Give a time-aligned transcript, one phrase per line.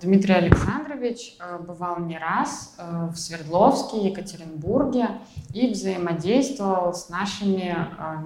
[0.00, 5.08] Дмитрий Александрович э, бывал не раз э, в Свердловске, Екатеринбурге
[5.52, 7.76] и взаимодействовал с нашими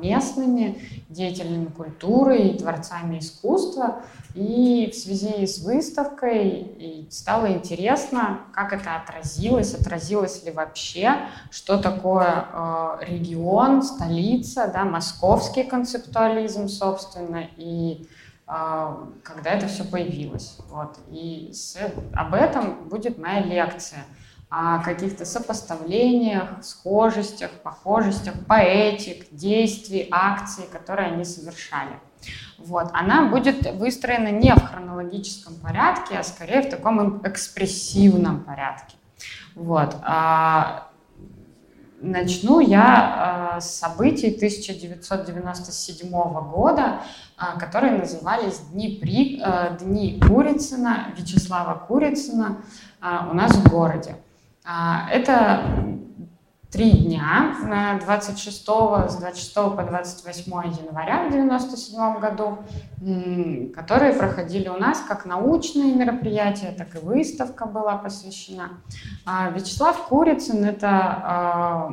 [0.00, 4.02] местными деятелями культуры и творцами искусства.
[4.34, 11.16] И в связи с выставкой стало интересно, как это отразилось, отразилось ли вообще,
[11.50, 18.06] что такое регион, столица, да, московский концептуализм, собственно, и
[19.22, 20.58] когда это все появилось.
[20.68, 20.98] Вот.
[21.08, 21.76] И с,
[22.12, 24.04] об этом будет моя лекция
[24.48, 31.98] о каких-то сопоставлениях, схожестях, похожестях, поэтик, действий, акций, которые они совершали.
[32.58, 32.90] Вот.
[32.92, 38.96] Она будет выстроена не в хронологическом порядке, а скорее в таком экспрессивном порядке.
[39.56, 39.96] Вот.
[40.02, 40.88] А,
[42.04, 46.10] начну я с событий 1997
[46.50, 47.00] года,
[47.36, 52.58] а, которые назывались Дни, При, э, Дни Курицына, Вячеслава Курицына
[53.00, 54.16] у нас в городе.
[55.12, 55.62] Это
[56.74, 57.54] три дня,
[58.04, 62.58] 26 с 26 по 28 января в 1997 году,
[63.72, 68.70] которые проходили у нас как научные мероприятия, так и выставка была посвящена.
[69.54, 71.92] Вячеслав Курицын— это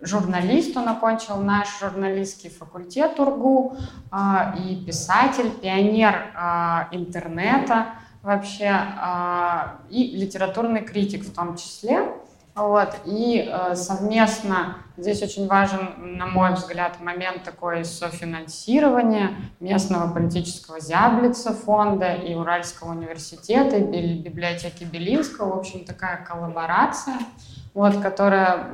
[0.00, 3.76] журналист, он окончил наш журналистский факультет УРГУ,
[4.10, 7.86] а, и писатель, пионер а, интернета
[8.22, 12.06] вообще, а, и литературный критик в том числе.
[12.54, 21.52] Вот, и совместно здесь очень важен, на мой взгляд, момент такой софинансирования местного политического зяблица
[21.52, 25.56] фонда и Уральского университета, и библиотеки Белинского.
[25.56, 27.18] В общем, такая коллаборация–
[27.74, 28.68] вот, которая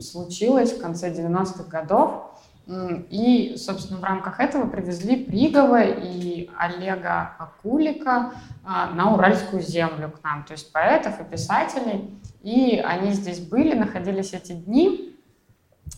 [0.00, 2.35] случилась в конце 90-х годов.
[2.68, 8.32] И, собственно, в рамках этого привезли Пригова и Олега Акулика
[8.64, 12.10] а, на Уральскую землю к нам, то есть поэтов и писателей.
[12.42, 15.16] И они здесь были, находились эти дни,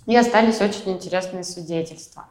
[0.05, 2.27] и остались очень интересные свидетельства.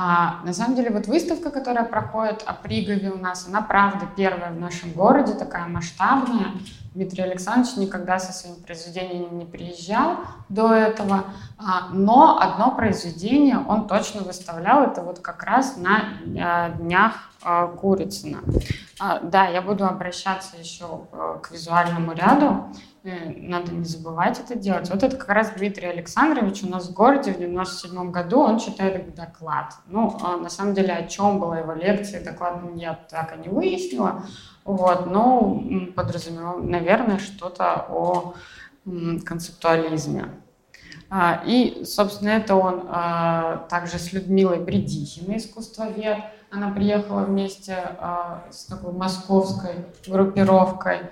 [0.00, 4.52] А, на самом деле, вот выставка, которая проходит о Пригове у нас, она, правда, первая
[4.52, 6.52] в нашем городе, такая масштабная.
[6.94, 10.16] Дмитрий Александрович никогда со своим произведением не приезжал
[10.48, 11.24] до этого,
[11.58, 16.02] а, но одно произведение он точно выставлял, это вот как раз на
[16.40, 18.38] а, днях а, Курицына.
[19.22, 21.06] Да, я буду обращаться еще
[21.40, 22.66] к визуальному ряду,
[22.97, 22.97] э,
[23.36, 24.90] надо не забывать это делать.
[24.90, 29.14] Вот это как раз Дмитрий Александрович у нас в городе в 97 году, он читает
[29.14, 29.74] доклад.
[29.86, 34.22] Ну, на самом деле, о чем была его лекция, доклад я так и не выяснила,
[34.64, 35.62] вот, но
[35.96, 38.34] подразумевал, наверное, что-то о
[39.24, 40.26] концептуализме.
[41.10, 46.18] А, и, собственно, это он а, также с Людмилой Бредихиной, искусствовед.
[46.50, 51.10] Она приехала вместе а, с такой московской группировкой.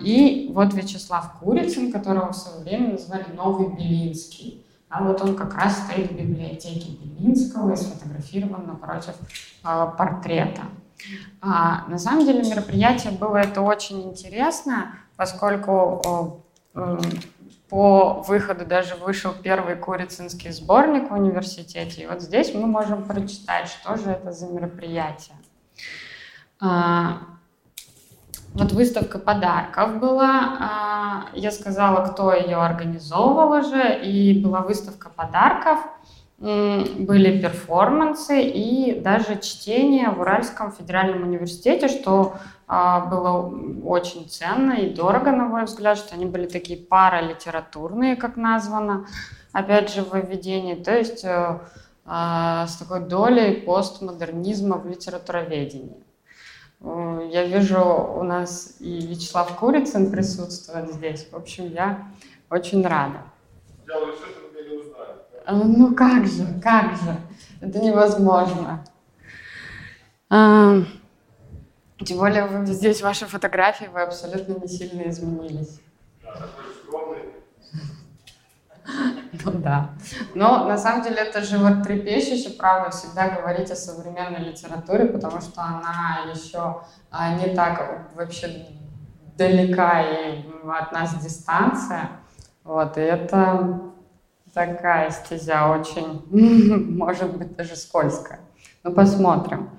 [0.00, 4.64] И вот Вячеслав Курицын, которого в свое время назвали Новый Белинский.
[4.88, 9.14] А вот он как раз стоит в библиотеке Белинского и сфотографирован напротив
[9.62, 10.62] портрета.
[11.40, 16.42] А, на самом деле мероприятие было это очень интересно, поскольку
[16.74, 16.98] э,
[17.68, 22.02] по выходу даже вышел первый Курицынский сборник в университете.
[22.02, 25.36] И вот здесь мы можем прочитать, что же это за мероприятие.
[26.60, 27.22] А,
[28.54, 30.56] вот выставка подарков была.
[30.60, 34.00] А, я сказала, кто ее организовывал уже.
[34.02, 35.80] И была выставка подарков–
[36.38, 42.34] были перформансы и даже чтение в Уральском федеральном университете, что
[42.68, 43.52] было
[43.84, 49.06] очень ценно и дорого, на мой взгляд, что они были такие паралитературные, как названо,
[49.52, 51.60] опять же, в введении, то есть э,
[52.04, 56.04] а, с такой долей постмодернизма в литературоведении.
[56.80, 61.26] Э, я вижу, у нас и Вячеслав Курицын присутствует здесь.
[61.30, 62.06] В общем, я
[62.48, 63.22] очень рада.
[65.46, 67.16] А, ну как же, как же,
[67.60, 68.84] это невозможно.
[72.04, 75.80] Тем более вы, здесь ваши фотографии, вы абсолютно не сильно изменились.
[79.44, 79.90] Ну да.
[80.34, 85.40] Но на самом деле это же вот трепещуще, правда, всегда говорить о современной литературе, потому
[85.40, 88.66] что она еще а, не так вообще
[89.36, 92.10] далека и от нас дистанция.
[92.64, 93.80] Вот, и это
[94.54, 96.24] такая стезя очень,
[96.96, 98.40] может быть, даже скользкая.
[98.82, 99.70] Ну, посмотрим.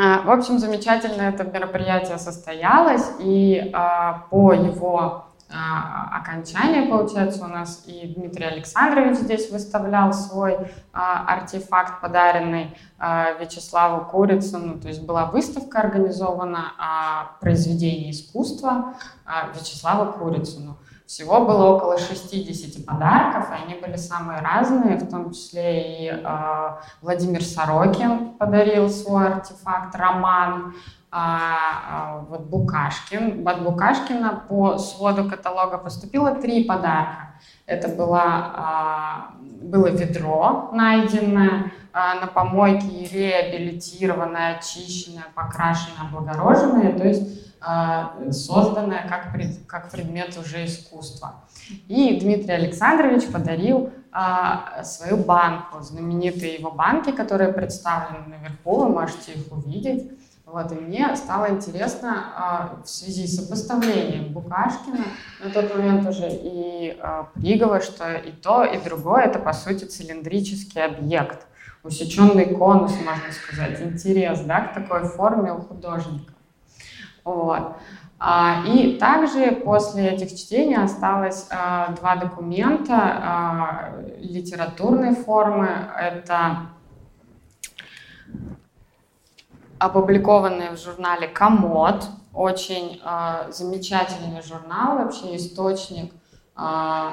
[0.00, 7.48] А, в общем, замечательно это мероприятие состоялось, и а, по его а, окончание, получается, у
[7.48, 10.56] нас и Дмитрий Александрович здесь выставлял свой
[10.92, 14.78] а, артефакт, подаренный а, Вячеславу Курицыну.
[14.78, 18.94] То есть была выставка организована о произведении искусства
[19.26, 20.76] а, Вячеславу Курицыну.
[21.08, 26.68] Всего было около 60 подарков, и они были самые разные, в том числе и э,
[27.00, 30.74] Владимир Сорокин подарил свой артефакт, роман,
[31.10, 31.56] а,
[31.90, 33.48] а, вот Букашкин.
[33.48, 37.30] От Букашкина по своду каталога поступило три подарка.
[37.64, 47.56] Это было, а, было ведро найденное а, на помойке, реабилитированное, очищенное, покрашенное, облагороженное, то есть
[47.60, 51.44] а, созданное как, пред, как предмет уже искусства.
[51.88, 59.32] И Дмитрий Александрович подарил а, свою банку, знаменитые его банки, которые представлены наверху, вы можете
[59.32, 60.17] их увидеть.
[60.50, 65.04] Вот, и мне стало интересно а, в связи с сопоставлением Букашкина
[65.44, 69.84] на тот момент уже и а, Пригова, что и то, и другое это по сути
[69.84, 71.46] цилиндрический объект,
[71.82, 76.32] усеченный конус, можно сказать, интерес да, к такой форме у художника.
[77.24, 77.76] Вот.
[78.18, 85.68] А, и также после этих чтений осталось а, два документа а, литературной формы.
[85.94, 86.68] Это
[89.78, 92.04] опубликованные в журнале «Комод».
[92.32, 96.12] Очень э, замечательный журнал, вообще источник
[96.56, 97.10] э,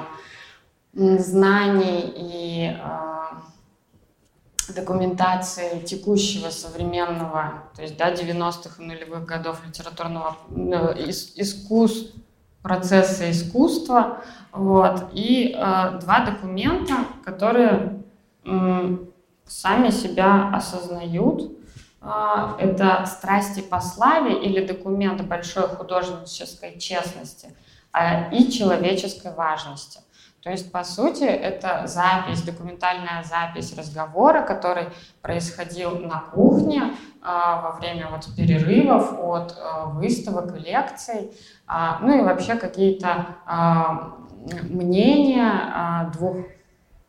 [0.92, 11.10] знаний и э, документации текущего современного, то есть да, 90-х и нулевых годов литературного э,
[11.36, 12.14] искусств,
[12.62, 14.22] процесса искусства.
[14.52, 15.10] Вот.
[15.12, 18.02] И э, два документа, которые
[18.44, 18.96] э,
[19.44, 21.52] сами себя осознают,
[22.02, 27.56] это «Страсти по славе» или документ большой художнической честности
[27.92, 30.00] а, и человеческой важности.
[30.42, 34.88] То есть, по сути, это запись, документальная запись разговора, который
[35.20, 39.56] происходил на кухне а, во время вот перерывов от
[39.94, 41.32] выставок и лекций,
[42.00, 43.26] ну и вообще какие-то
[44.70, 46.36] мнения двух,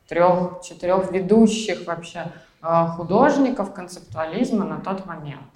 [0.07, 2.46] трех, четырех ведущих вообще Э,
[2.95, 5.47] художников концептуализма на тот момент.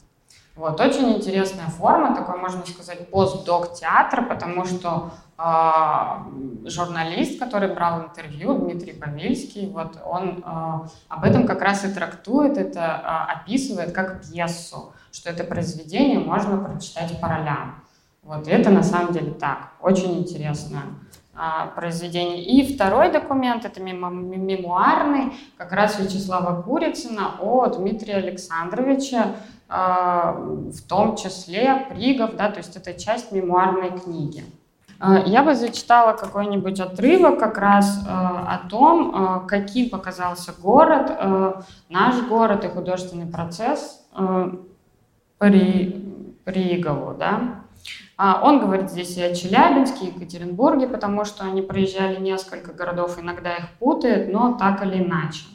[0.55, 8.03] Вот, очень интересная форма, такой, можно сказать, постдок театр, потому что э, журналист, который брал
[8.03, 13.93] интервью, Дмитрий Павельский, вот он э, об этом как раз и трактует, это э, описывает
[13.93, 17.81] как пьесу, что это произведение можно прочитать по ролям.
[18.21, 20.81] Вот, и это на самом деле так, очень интересно
[21.75, 22.43] произведений.
[22.43, 29.35] И второй документ, это мемуарный, как раз Вячеслава Курицына о Дмитрии Александровиче,
[29.69, 34.43] а, в том числе Пригов, да, то есть это часть мемуарной книги.
[34.99, 41.17] А, я бы зачитала какой-нибудь отрывок как раз о том, каким показался город,
[41.89, 44.05] наш город и художественный процесс
[45.37, 46.07] при
[46.43, 47.60] Пригову, да.
[48.23, 53.19] А, он говорит здесь и о Челябинске, и Екатеринбурге, потому что они проезжали несколько городов,
[53.19, 55.45] иногда их путает, но так или иначе.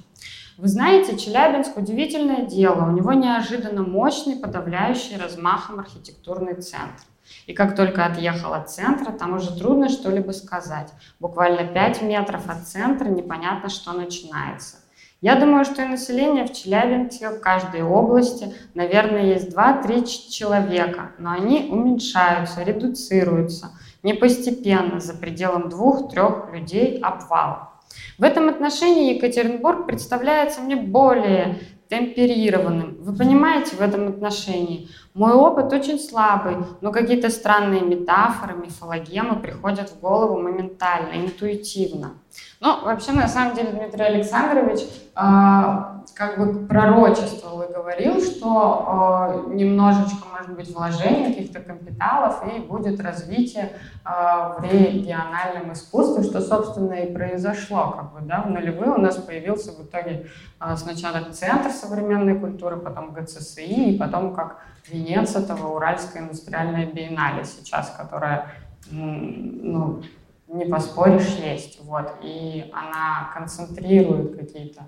[0.58, 7.04] Вы знаете, Челябинск удивительное дело, у него неожиданно мощный, подавляющий размахом архитектурный центр.
[7.46, 10.92] И как только отъехал от центра, там уже трудно что-либо сказать.
[11.20, 14.78] Буквально 5 метров от центра непонятно, что начинается.
[15.26, 21.32] Я думаю, что и население в Челябинске, в каждой области, наверное, есть 2-3 человека, но
[21.32, 23.72] они уменьшаются, редуцируются,
[24.04, 27.72] не постепенно, за пределом двух-трех людей обвал.
[28.18, 32.96] В этом отношении Екатеринбург представляется мне более темперированным.
[33.00, 34.88] Вы понимаете в этом отношении?
[35.14, 42.14] Мой опыт очень слабый, но какие-то странные метафоры, мифологемы приходят в голову моментально, интуитивно.
[42.60, 44.80] Ну, вообще, на самом деле, Дмитрий Александрович
[45.14, 52.60] э, как бы пророчествовал и говорил, что э, немножечко, может быть, вложение каких-то капиталов и
[52.60, 57.90] будет развитие э, в региональном искусстве, что, собственно, и произошло.
[57.90, 60.26] Как бы, да, в нулевые у нас появился в итоге
[60.58, 67.44] э, сначала Центр современной культуры, потом ГЦСИ, и потом как венец этого Уральская индустриальная биеннале
[67.44, 68.52] сейчас, которая
[68.90, 70.02] ну,
[70.48, 71.78] не поспоришь, есть.
[71.84, 72.10] Вот.
[72.22, 74.84] И она концентрирует какие-то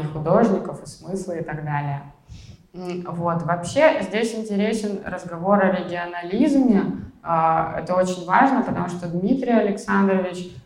[0.00, 2.02] и художников, и смыслы, и так далее.
[2.72, 3.42] Вот.
[3.42, 6.82] Вообще здесь интересен разговор о регионализме.
[7.22, 10.52] А, это очень важно, потому что Дмитрий Александрович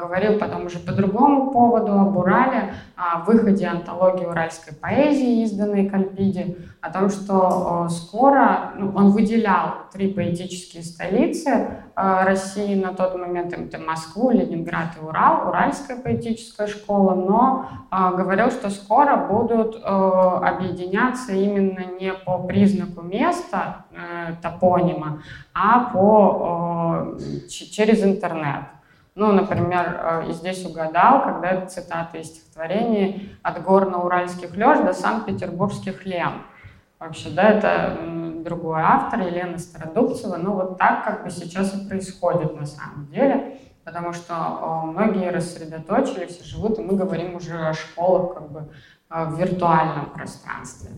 [0.00, 6.56] говорил потом уже по другому поводу об Урале, о выходе антологии уральской поэзии, изданной Кальпиди,
[6.80, 13.78] о том, что скоро ну, он выделял три поэтические столицы России на тот момент, это
[13.78, 17.68] Москву, Ленинград и Урал, Уральская поэтическая школа, но
[18.16, 25.22] говорил, что скоро будут объединяться именно не по признаку места, э, топонима,
[25.54, 27.16] а по,
[27.48, 28.64] через интернет.
[29.20, 34.94] Ну, например, э, и здесь угадал, когда это цитата из стихотворения «От горно-уральских лёж до
[34.94, 36.44] санкт-петербургских лем».
[36.98, 37.98] Вообще, да, это
[38.42, 40.38] другой автор, Елена Стародубцева.
[40.38, 45.30] Ну, вот так как бы сейчас и происходит на самом деле, потому что э, многие
[45.30, 48.72] рассредоточились и живут, и мы говорим уже о школах как бы
[49.10, 50.92] э, в виртуальном пространстве.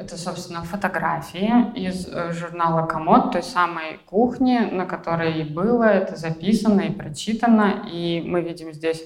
[0.00, 6.16] Это, собственно, фотографии из э, журнала «Комод», той самой кухни, на которой и было это
[6.16, 7.86] записано и прочитано.
[7.92, 9.04] И мы видим здесь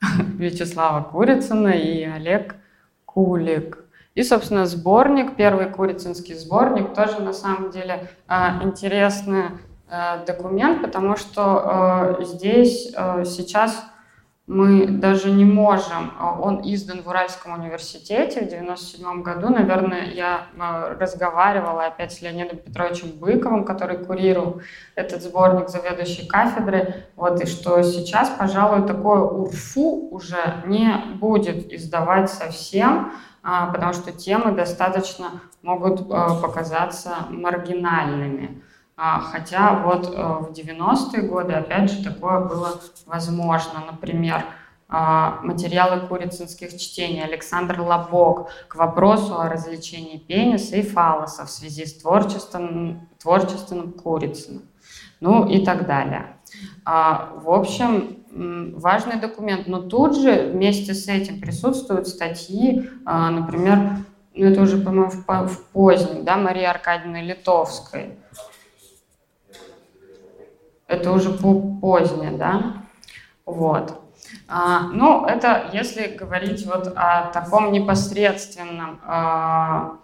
[0.38, 2.54] Вячеслава Курицына и Олег
[3.04, 3.78] Кулик.
[4.14, 9.46] И, собственно, сборник, первый Курицынский сборник, тоже на самом деле э, интересный
[9.90, 12.92] э, документ, потому что здесь
[13.24, 13.84] сейчас
[14.48, 16.10] мы даже не можем.
[16.18, 19.50] А, он издан в Уральском университете в 97 году.
[19.50, 24.62] Наверное, я а, разговаривала опять с Леонидом Петровичем Быковым, который курировал
[24.94, 27.04] этот сборник заведующей кафедры.
[27.14, 33.12] Вот, и что сейчас, пожалуй, такое УРФУ уже не будет издавать совсем,
[33.42, 38.62] а, потому что темы достаточно могут показаться маргинальными.
[39.00, 43.84] А, хотя вот э, в 90-е годы, опять же, такое было возможно.
[43.88, 44.44] Например,
[44.88, 51.86] а, материалы курицынских чтений Александр Лобок к вопросу о развлечении пениса и фалоса в связи
[51.86, 54.62] с творчеством, творчеством Курицына.
[55.20, 56.34] Ну и так далее.
[56.84, 59.68] А, в общем, важный документ.
[59.68, 63.98] Но тут же вместе с этим присутствуют статьи, например,
[64.34, 68.18] ну это уже, по-моему, в позднем, да, Марии Аркадьевны Литовской,
[70.88, 72.82] это уже позднее, да?
[73.46, 74.02] Вот.
[74.48, 79.98] А, ну, это если говорить вот о таком непосредственном а,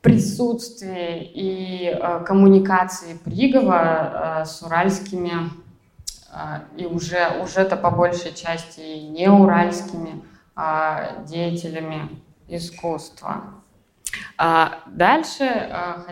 [0.00, 5.50] присутствии и а, коммуникации Пригова а, с уральскими
[6.32, 10.24] а, и уже, уже это по большей части и не уральскими
[10.56, 13.44] а, деятелями искусства.
[14.36, 16.04] А, дальше а,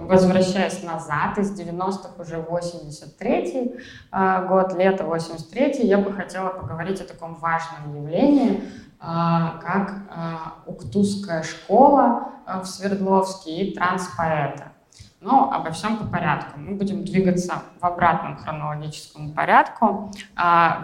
[0.00, 3.80] возвращаясь назад, из 90-х уже 83-й
[4.12, 8.62] э, год, лето 83-й, я бы хотела поговорить о таком важном явлении, э,
[9.00, 10.36] как э,
[10.66, 14.72] Уктузская школа в Свердловске и транспоэта.
[15.20, 16.58] Но обо всем по порядку.
[16.58, 20.12] Мы будем двигаться в обратном хронологическом порядку.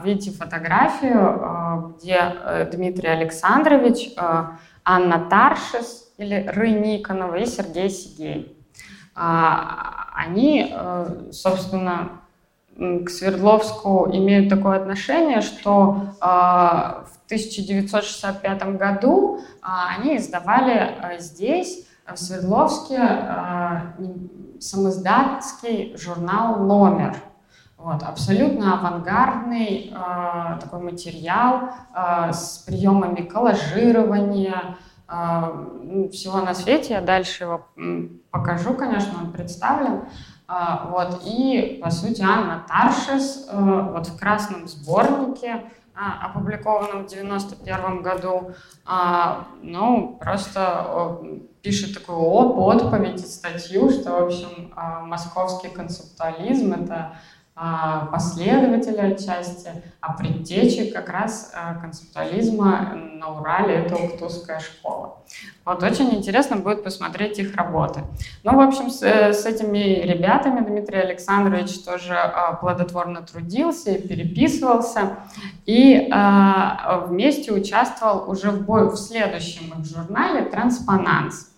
[0.03, 4.13] Видите фотографию, где Дмитрий Александрович,
[4.85, 8.62] Анна Таршис или Ры и Сергей Сигей.
[9.15, 12.11] А, они, э, собственно,
[12.77, 21.87] к Свердловску имеют такое отношение, что а, в 1965 году а, они издавали э, здесь,
[22.05, 22.99] в Свердловске,
[24.59, 27.17] самоиздатский журнал «Номер».
[27.83, 34.77] Вот, абсолютно авангардный э, такой материал э, с приемами коллажирования,
[36.11, 36.95] всего на свете.
[36.95, 37.67] Я дальше его
[38.31, 40.03] покажу, конечно, он представлен.
[40.49, 45.65] А, вот, и, по сути, Анна Таршес э, вот в красном сборнике,
[45.95, 48.53] а, опубликованном в 91 году,
[49.63, 51.19] ну, просто
[51.63, 57.17] пишет такую отповедь, статью, что, в общем, московский концептуализм— это
[57.55, 59.69] а, последователи отчасти,
[60.01, 65.19] а предтечи как раз а, концептуализма на Урале— это Уктусская школа.
[65.67, 68.05] Вот очень интересно будет посмотреть их работы.
[68.43, 74.09] Ну, в общем, с, э, с этими ребятами Дмитрий Александрович тоже а, плодотворно трудился и
[74.09, 75.19] переписывался,
[75.67, 76.11] и
[77.07, 81.51] вместе участвовал уже в, бой, в следующем их журнале «Транспонанс».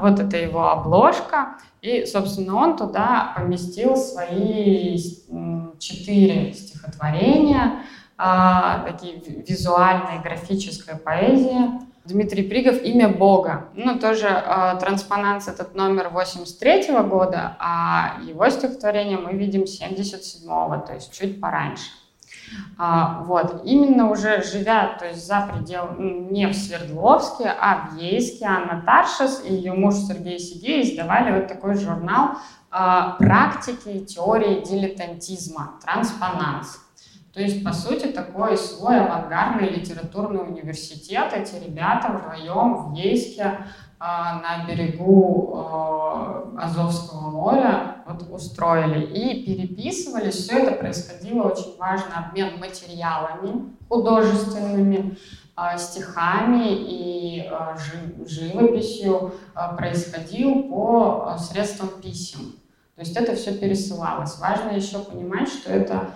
[0.00, 1.56] Вот это его обложка.
[1.82, 4.98] И, собственно, он туда поместил свои
[5.78, 7.82] четыре стихотворения,
[8.18, 11.80] а, такие визуальная графическая поэзия.
[12.06, 13.68] Дмитрий Пригов «Имя Бога».
[13.74, 20.86] Ну, тоже э, транспонанс этот номер 83 -го года, а его стихотворение мы видим 77-го,
[20.86, 21.90] то есть чуть пораньше.
[22.78, 28.44] А, вот, именно уже живя, то есть за пределами, не в Свердловске, а в Ейске,
[28.44, 32.36] Анна Таршес и ее муж Сергей Сигей издавали вот такой журнал
[32.70, 36.80] а, практики и теории дилетантизма, транспонанс.
[37.32, 41.34] То есть, по сути, такой свой авангардный литературный университет.
[41.34, 43.58] Эти ребята вдвоем в Ейске
[43.98, 50.34] на берегу а, Азовского моря вот устроили и переписывались.
[50.34, 55.16] Все это происходило очень важный обмен материалами художественными,
[55.54, 57.50] а, стихами и
[58.26, 59.32] живописью
[59.76, 62.52] происходил по средствам писем.
[62.96, 64.38] То есть это все пересылалось.
[64.38, 66.10] Важно еще понимать, что это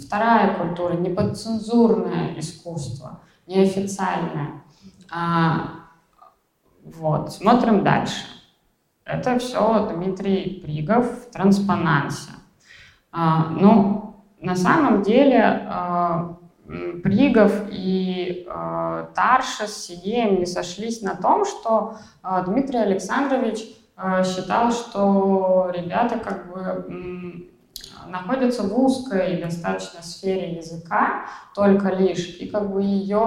[0.00, 4.62] вторая культура, не подцензурное искусство, неофициальное.
[6.84, 8.26] Вот, смотрим дальше.
[9.04, 12.30] Это все Дмитрий Пригов в транспонансе.
[13.12, 16.36] А, ну, на самом деле а,
[17.02, 23.60] Пригов и а, Тарша с Сидеем не сошлись на том, что а, Дмитрий Александрович
[24.24, 27.50] считал, что ребята как бы
[28.08, 33.20] находятся в узкой достаточно сфере языка только лишь, и как бы ее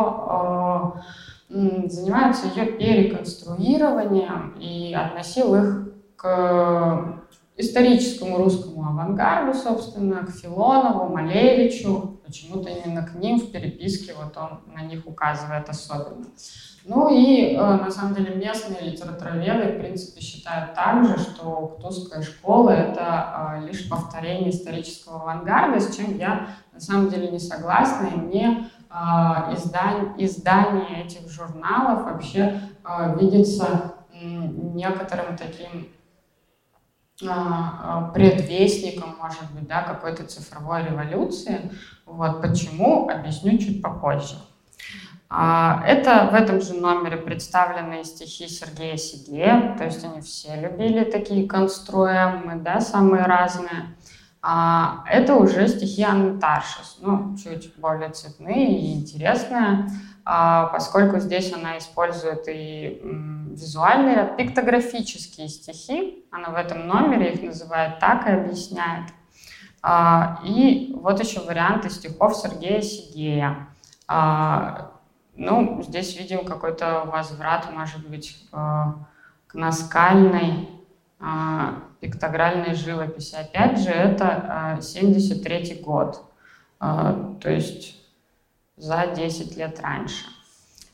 [1.55, 7.21] занимаются ее переконструированием и относил их к
[7.57, 12.19] историческому русскому авангарду, собственно, к Филонову, Малевичу.
[12.25, 16.25] Почему-то именно к ним в переписке вот он на них указывает особенно.
[16.87, 22.69] Ну и, э, на самом деле, местные литературоведы, в принципе, считают также, что Ктузская школа—
[22.71, 28.17] это э, лишь повторение исторического авангарда, с чем я, на самом деле, не согласна, и
[28.17, 35.87] мне а, издание, издание этих журналов вообще а, видится некоторым таким
[37.27, 41.71] а, предвестником, может быть, да, какой-то цифровой революции.
[42.05, 44.35] Вот почему, объясню чуть попозже.
[45.27, 51.47] Это в этом же номере представлены стихи Сергея Сигея, то есть они все любили такие
[51.47, 53.95] конструемы, да, самые разные.
[54.47, 56.39] А это уже стихи Анны
[57.01, 59.89] ну, чуть более цветные и интересные,
[60.23, 63.01] а, поскольку здесь она использует и
[63.49, 69.09] визуальные, а пиктографические стихи, она в этом номере их называет так и объясняет.
[69.81, 73.67] А, и вот еще варианты стихов Сергея Сигея.
[74.07, 74.91] А,
[75.35, 80.69] ну, здесь видим какой-то возврат, может быть, к наскальной
[82.05, 83.35] пиктогральной живописи.
[83.35, 86.21] Опять же, это 73 а, год,
[86.79, 87.95] а, то есть
[88.77, 90.25] за 10 лет раньше.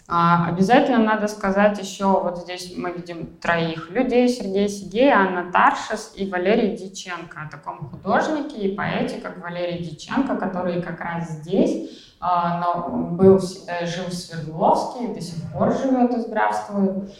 [0.08, 6.14] А, обязательно надо сказать еще, вот здесь мы видим троих людей, Сергей Сигей, Анна Таршес
[6.16, 11.98] и Валерий Диченко, о таком художнике и поэте, как Валерий Диченко, который как раз здесь
[12.22, 17.12] но был всегда жил в Свердловске, до сих пор живет и здравствует.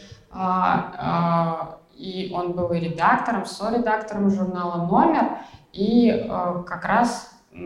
[2.02, 5.38] И он был и редактором, со-редактором журнала «Номер»,
[5.72, 7.56] и э, как раз э,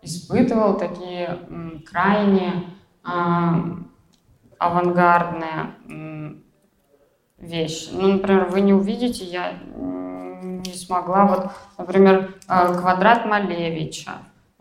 [0.00, 2.64] испытывал такие э, крайне
[3.04, 3.10] э,
[4.58, 6.34] авангардные э,
[7.38, 7.90] вещи.
[7.92, 14.12] Ну, например, вы не увидите, я не смогла, вот, например, э, квадрат Малевича,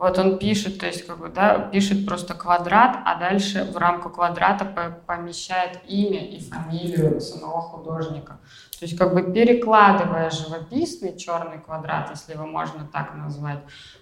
[0.04, 4.10] вот он пишет, то есть как бы, да, пишет просто квадрат, а дальше в рамку
[4.10, 4.65] квадрата
[5.06, 8.39] помещает имя и фамилию самого художника.
[8.84, 13.60] То есть как бы перекладывая живописный черный квадрат, если его можно так назвать,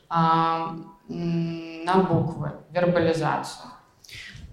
[0.10, 0.74] на
[2.10, 3.70] буквы, вербализацию.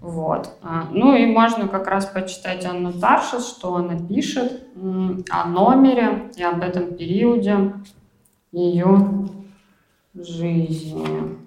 [0.02, 0.50] Вот.
[0.62, 4.64] А, ну и можно как раз почитать Анну Таршес, что она пишет
[5.30, 7.72] о номере и об этом периоде
[8.52, 9.28] ее
[10.12, 11.38] жизни.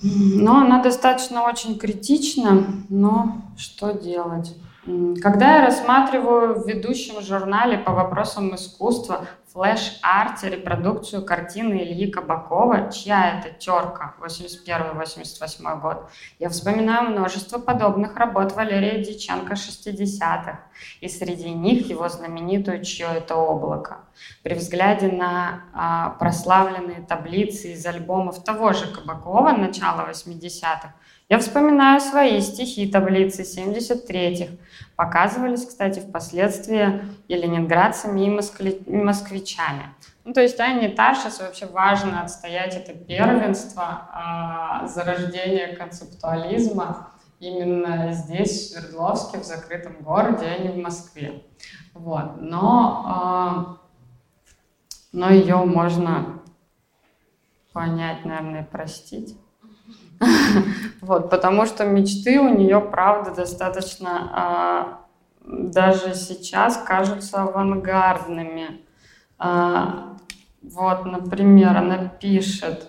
[0.00, 4.56] Но она достаточно очень критична, но что делать?
[5.20, 13.38] Когда я рассматриваю в ведущем журнале по вопросам искусства флеш-арте репродукцию картины Ильи Кабакова, чья
[13.40, 20.60] это терка, 81-88 год, я вспоминаю множество подобных работ Валерия Диченко 60-х,
[21.00, 24.02] и среди них его знаменитую «Чье это облако».
[24.44, 30.94] При взгляде на а, прославленные таблицы из альбомов того же Кабакова начала 80-х,
[31.28, 34.54] я вспоминаю свои стихи таблицы 73-х.
[34.94, 38.70] Показывались, кстати, впоследствии и ленинградцами, и, москви...
[38.86, 39.94] и москвичами.
[40.24, 47.10] Ну, то есть Анне Таршес вообще важно отстоять это первенство а, зарождения концептуализма
[47.40, 51.42] именно здесь, в Свердловске, в закрытом городе, а не в Москве.
[51.92, 52.40] Вот.
[52.40, 53.76] Но, а,
[55.12, 56.40] но ее можно
[57.72, 59.36] понять, наверное, простить.
[61.00, 65.00] Вот, потому что мечты у нее, правда, достаточно а,
[65.46, 68.80] даже сейчас кажутся авангардными.
[69.38, 70.16] А,
[70.62, 72.88] Вот, например, она пишет,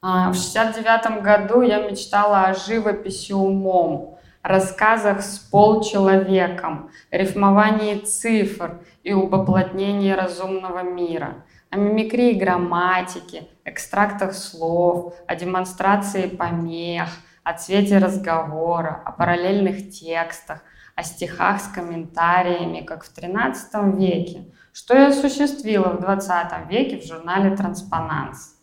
[0.00, 9.12] «А, в 69 году я мечтала о живописи умом, рассказах с полчеловеком, рифмовании цифр и
[9.12, 17.08] об разумного мира, о мимикрии грамматики, экстрактах слов, о демонстрации помех,
[17.44, 20.62] о цвете разговора, о параллельных текстах,
[20.94, 27.06] о стихах с комментариями, как в XIII веке, что я осуществила в XX веке в
[27.06, 28.56] журнале «Транспонанс».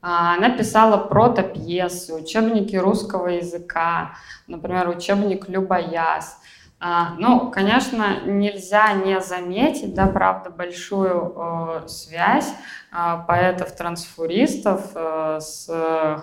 [0.00, 4.12] А, она писала прото-пьесы, учебники русского языка,
[4.46, 6.40] например, учебник «Любояз».
[6.80, 12.54] А, ну, конечно, нельзя не заметить, да, правда, большую э, связь
[12.92, 15.66] э, поэтов-трансфуристов э, с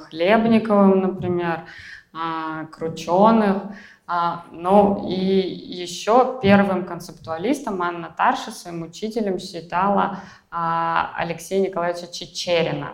[0.08, 1.66] Хлебниковым, например,
[2.14, 3.64] э, Крученых.
[4.08, 10.20] А, ну и еще первым концептуалистом Анна Тарша своим учителем считала
[10.52, 12.94] а, Алексея Николаевича Чечерина.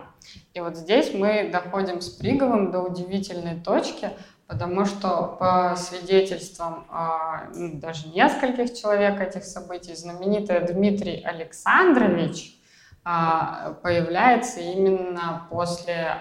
[0.54, 4.10] И вот здесь мы доходим с Приговым до удивительной точки,
[4.52, 12.58] потому что по свидетельствам а, ну, даже нескольких человек этих событий, знаменитый Дмитрий Александрович
[13.02, 16.14] появляется именно после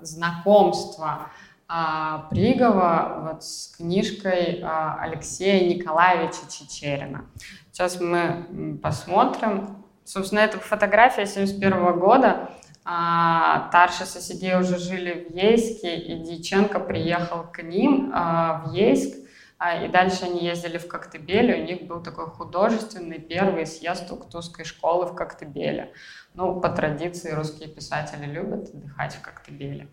[0.00, 1.28] знакомства
[1.74, 7.24] а, Пригова вот с книжкой а, Алексея Николаевича Чечерина.
[7.70, 9.82] Сейчас мы посмотрим.
[10.04, 12.50] Собственно, это фотография 71 года.
[12.84, 19.16] А, Тарши соседей уже жили в Ейске, и Дьяченко приехал к ним а, в Ейск.
[19.58, 21.62] А, и дальше они ездили в Коктебеле.
[21.62, 25.92] У них был такой художественный первый съезд Уктузской школы в Коктебеле.
[26.34, 29.86] Ну, по традиции русские писатели любят отдыхать в Коктебеле.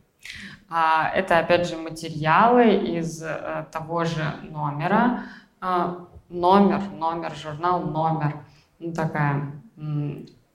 [0.69, 5.25] А, это, опять же, материалы из э, того же номера.
[5.62, 8.38] А, номер, номер, журнал «Номер».
[8.80, 9.52] Ну, такая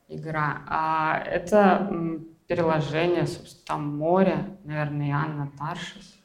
[0.08, 0.62] игра.
[0.66, 1.90] А это
[2.46, 6.18] переложение, собственно, там море, наверное, Анна Таршис.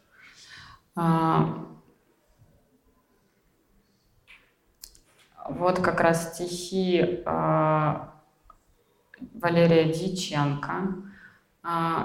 [5.50, 7.24] Вот как раз стихи
[9.34, 10.96] Валерия Диченко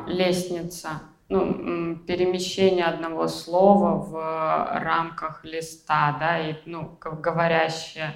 [0.07, 8.15] «Лестница» ну, перемещение одного слова в рамках листа, да, и, ну, как говорящая,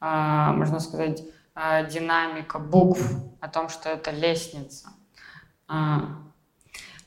[0.00, 1.35] а, можно сказать, а,
[1.90, 3.00] динамика букв
[3.40, 4.90] о том, что это лестница.
[5.68, 6.02] А,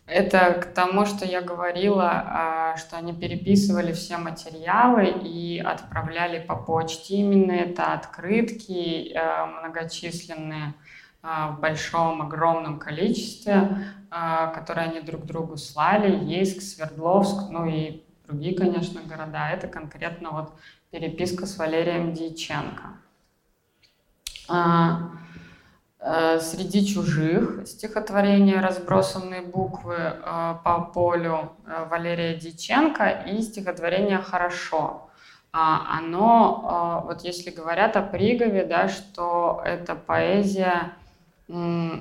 [0.06, 7.18] это к тому, что я говорила, что они переписывали все материалы и отправляли по почте.
[7.18, 9.16] Именно это открытки
[9.62, 10.74] многочисленные,
[11.22, 13.78] а, в большом, огромном количестве,
[14.10, 19.50] а, которые они друг другу слали, Ейск, Свердловск, ну и другие, конечно, города.
[19.50, 20.54] Это конкретно вот
[20.92, 23.02] переписка с Валерием Дьяченко.
[24.50, 25.12] А,
[26.40, 29.98] среди чужих стихотворения «Разбросанные буквы
[30.64, 31.52] по полю»
[31.90, 35.10] Валерия Дьяченко и стихотворение «Хорошо».
[35.52, 40.94] Оно, вот если говорят о Пригове, да, что это поэзия
[41.50, 42.00] Э,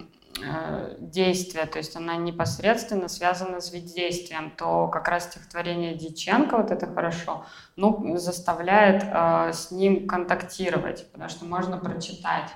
[0.98, 6.87] действия, то есть она непосредственно связана с действием, то как раз стихотворение Диченко, вот это
[6.87, 7.44] хорошо,
[7.77, 12.51] ну, заставляет э, с ним контактировать, потому что можно прочитать.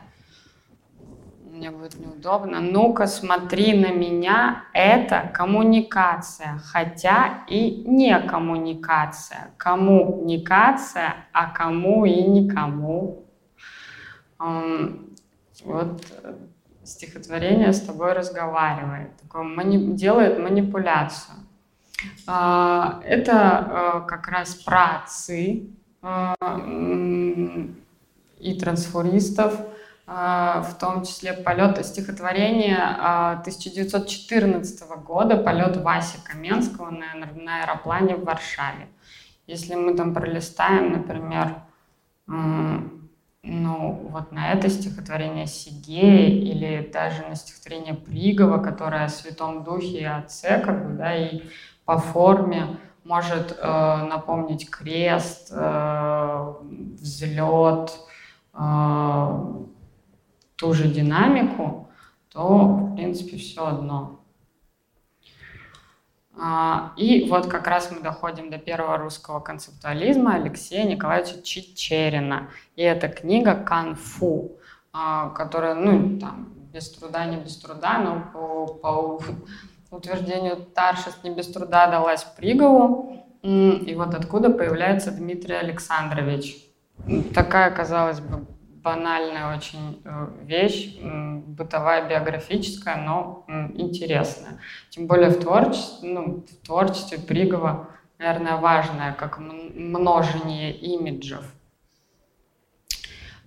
[1.52, 2.60] Мне будет неудобно.
[2.60, 4.64] Ну-ка, смотри на меня.
[4.72, 9.50] Это коммуникация, хотя и не коммуникация.
[9.58, 13.26] Коммуникация, а кому и никому.
[14.38, 16.02] Вот
[16.84, 21.36] стихотворение с тобой разговаривает, такое мани- делает манипуляцию.
[22.26, 25.70] А, это а, как раз про отцы
[26.02, 26.34] а,
[28.38, 29.58] и трансфуристов,
[30.04, 32.76] в том числе полет стихотворения
[33.40, 38.88] 1914 года, полет Васи Каменского на, на аэроплане в Варшаве.
[39.46, 41.54] Если мы там пролистаем, например,
[43.42, 50.00] ну, вот на это стихотворение Сигея или даже на стихотворение Пригова, которое о Святом Духе
[50.00, 51.42] и Отце, как бы, да, и
[51.84, 57.92] по форме может э, напомнить крест, э, взлет,
[58.54, 59.54] э,
[60.54, 61.88] ту же динамику,
[62.28, 64.21] то, в принципе, все одно.
[66.38, 72.48] А, и вот как раз мы доходим до первого русского концептуализма Алексея Николаевича Чичерина.
[72.74, 74.52] И это книга «Канфу»,
[74.92, 79.20] а, которая, ну, там, без труда, не без труда, но по, по
[79.90, 83.26] утверждению Таршис не без труда далась Пригову.
[83.42, 86.64] И вот откуда появляется Дмитрий Александрович.
[87.34, 88.46] Такая, казалось бы,
[88.82, 90.98] банальная очень э, вещь.
[91.00, 94.60] бытовая, биографическая, но интересная.
[94.90, 101.44] Тем более в творчестве, ну, в творчестве Пригова, наверное, важное, как множение имиджев.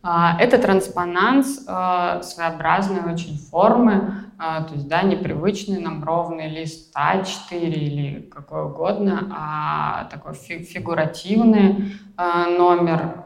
[0.07, 6.95] А, это транспонанс а, своеобразной очень формы, а, то есть, да, непривычный нам ровный лист
[6.95, 13.24] А4 или какой угодно, а такой фигуративный номер,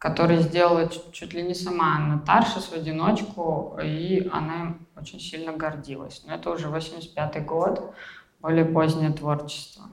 [0.00, 5.52] который сделала чуть, чуть ли не сама Анна Таршис в одиночку, и она очень сильно
[5.52, 6.22] гордилась.
[6.26, 7.94] Но это уже 85 год,
[8.40, 9.84] более позднее творчество.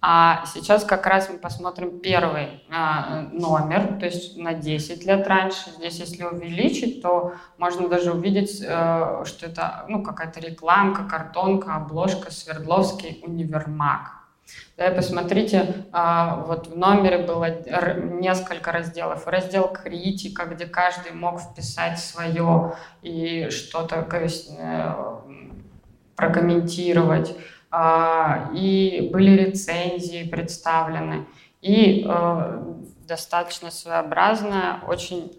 [0.00, 5.70] А сейчас как раз мы посмотрим первый а, номер, то есть на 10 лет раньше.
[5.76, 12.32] Здесь, если увеличить, то можно даже увидеть, э, что это ну, какая-то рекламка, картонка, обложка
[12.32, 14.21] Свердловский универмаг.
[14.76, 17.48] Да, и посмотрите, а, вот в номере было
[18.20, 19.26] несколько разделов.
[19.26, 24.94] Раздел критика, где каждый мог вписать свое и что-то э,
[26.16, 27.36] прокомментировать.
[27.70, 31.26] А, и были рецензии представлены.
[31.60, 32.62] И э,
[33.06, 35.32] достаточно своеобразное, очень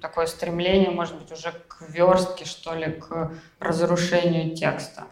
[0.00, 5.04] такое стремление, может быть, уже к верстке, что ли, к разрушению текста.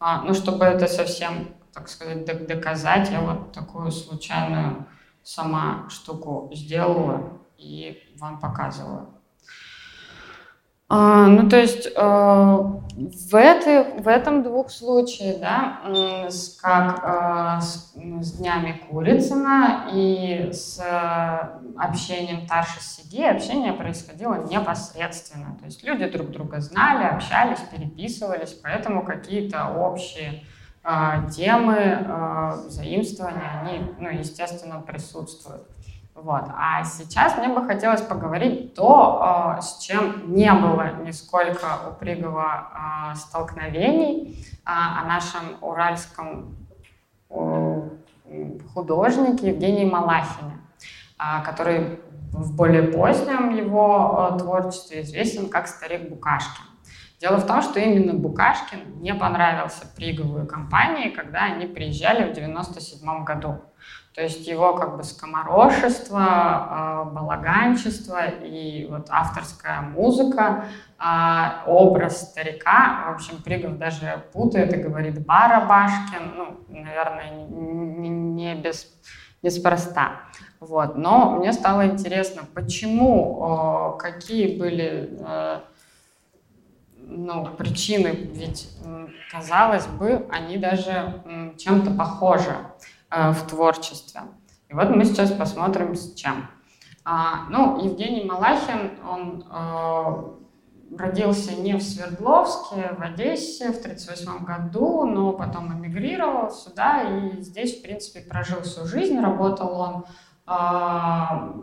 [0.00, 3.10] А, ну, чтобы это совсем так сказать, доказать.
[3.10, 4.86] Я вот такую случайную
[5.22, 9.08] сама штуку сделала и вам показываю.
[10.90, 15.82] А, ну, то есть э, в, этой, в этом двух случаях, да,
[16.30, 24.46] с, как э, с, с днями Курицына и с э, общением Тарши Сиги, общение происходило
[24.46, 25.58] непосредственно.
[25.60, 30.42] То есть люди друг друга знали, общались, переписывались, поэтому какие-то общие
[31.30, 35.66] темы а, заимствования, они, ну, естественно, присутствуют.
[36.14, 36.44] Вот.
[36.56, 43.12] А сейчас мне бы хотелось поговорить то, а, с чем не было нисколько у Пригова
[43.14, 46.56] столкновений, о нашем уральском
[48.74, 50.58] художнике Евгении Малахине,
[51.44, 52.00] который
[52.32, 56.67] в более позднем его творчестве известен как старик Букашкин.
[57.20, 63.24] Дело в том, что именно Букашкин не понравился Пригову компании, когда они приезжали в 97
[63.24, 63.60] году.
[64.14, 70.66] То есть его как бы скоморошество, а, балаганчество и вот авторская музыка,
[70.98, 78.92] а, образ старика, в общем, Пригов даже путает и говорит Барабашкин, ну, наверное, не без
[79.42, 80.22] неспроста.
[80.60, 80.96] Вот.
[80.96, 85.16] Но мне стало интересно, почему, какие были
[87.08, 88.68] ну, причины, ведь,
[89.32, 91.22] казалось бы, они даже
[91.56, 92.54] чем-то похожи
[93.10, 94.22] э, в творчестве.
[94.68, 96.48] И вот мы сейчас посмотрим с чем.
[97.04, 105.06] А, ну, Евгений Малахин, он э, родился не в Свердловске, в Одессе в 1938 году,
[105.06, 109.18] но потом эмигрировал сюда и здесь, в принципе, прожил всю жизнь.
[109.18, 110.04] Работал он
[110.46, 110.50] э,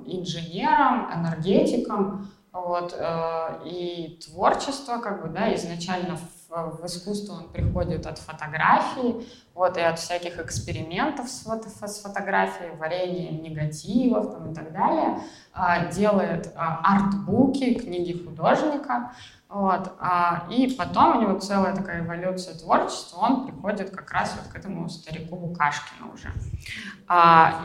[0.07, 8.05] инженером, энергетиком, вот, э, и творчество, как бы, да, изначально в, в искусство он приходит
[8.07, 14.55] от фотографии, вот, и от всяких экспериментов с, фото, с фотографией, варенья негативов там, и
[14.55, 15.19] так далее,
[15.53, 19.11] а, делает а, артбуки, книги художника,
[19.49, 24.49] вот, а, и потом у него целая такая эволюция творчества, он приходит как раз вот
[24.49, 26.31] к этому старику Букашкину уже.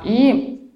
[0.05, 0.70] И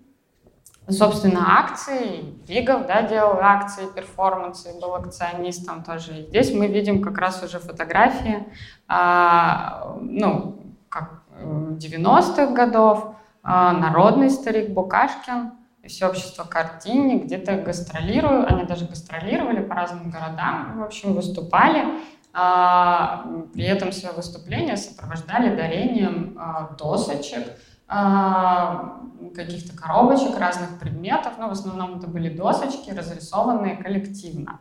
[0.89, 6.19] собственно, акции, Вигов, да, делал акции, перформансы, был акционистом тоже.
[6.19, 8.47] И здесь мы видим как раз уже фотографии,
[8.87, 15.53] а, ну, как 90-х э, годов, а, народный старик Букашкин
[15.87, 21.85] все общество картине где-то гастролируют, они даже гастролировали по разным городам, в общем, выступали.
[22.33, 27.47] А, при этом свое выступление сопровождали дарением а, досочек,
[27.87, 34.61] каких-то коробочек, разных предметов, но в основном это были досочки, разрисованные коллективно.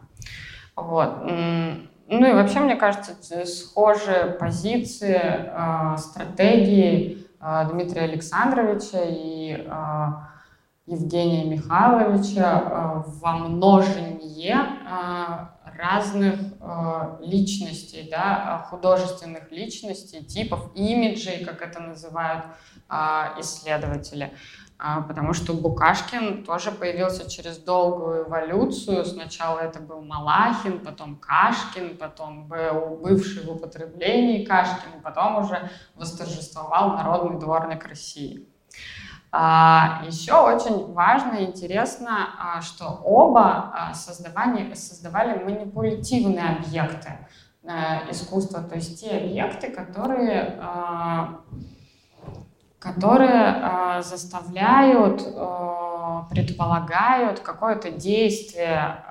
[0.75, 1.23] Вот.
[1.25, 3.13] Ну и вообще, мне кажется,
[3.45, 9.65] схожие позиции, а, стратегии а, Дмитрия Александровича и
[10.85, 14.53] Евгения Михайловича во множении
[15.77, 16.39] разных
[17.21, 22.45] личностей, да, художественных личностей, типов, имиджей, как это называют,
[22.89, 24.33] а, исследователи.
[24.77, 29.05] А, потому что Букашкин тоже появился через долгую эволюцию.
[29.05, 36.97] Сначала это был Малахин, потом Кашкин, потом был бывший в употреблении Кашкин, потом уже восторжествовал
[36.97, 38.47] народный дворник России.
[39.35, 47.17] А, еще очень важно и интересно, а, что оба а, создавали, создавали манипулятивные объекты
[47.63, 50.59] э, искусства, то есть те объекты, которые,
[52.77, 55.23] которые заставляют,
[56.29, 59.03] предполагают какое-то действие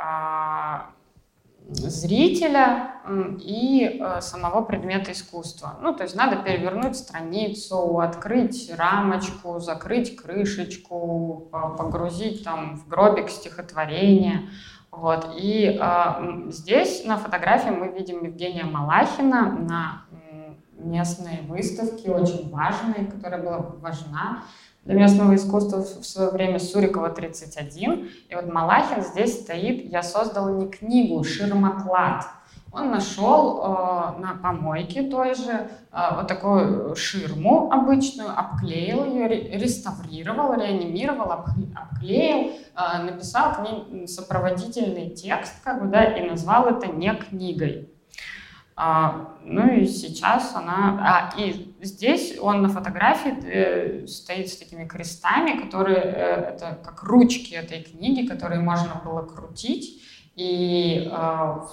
[1.75, 2.95] зрителя
[3.41, 5.79] и э, самого предмета искусства.
[5.81, 14.49] Ну, то есть надо перевернуть страницу, открыть рамочку, закрыть крышечку, погрузить там в гробик стихотворение.
[14.91, 15.35] Вот.
[15.37, 20.03] И э, здесь на фотографии мы видим Евгения Малахина на
[20.79, 24.43] местной выставке, очень важной, которая была важна
[24.85, 28.09] для местного искусства в свое время Сурикова 31.
[28.29, 32.27] И вот Малахин здесь стоит, я создал не книгу, ширмоклад.
[32.73, 40.55] Он нашел э, на помойке той же э, вот такую ширму обычную, обклеил ее, реставрировал,
[40.55, 47.15] реанимировал, обклеил, э, написал к ней сопроводительный текст, как бы, да, и назвал это не
[47.15, 47.92] книгой.
[48.75, 51.31] А, ну и сейчас она...
[51.35, 55.99] А, и здесь он на фотографии э, стоит с такими крестами, которые...
[55.99, 60.03] Э, это как ручки этой книги, которые можно было крутить.
[60.37, 61.69] И э, в,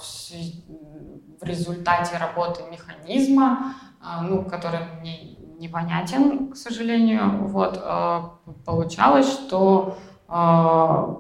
[1.39, 8.21] в результате работы механизма, э, ну, который мне непонятен, к сожалению, вот, э,
[8.65, 11.15] получалось, что э,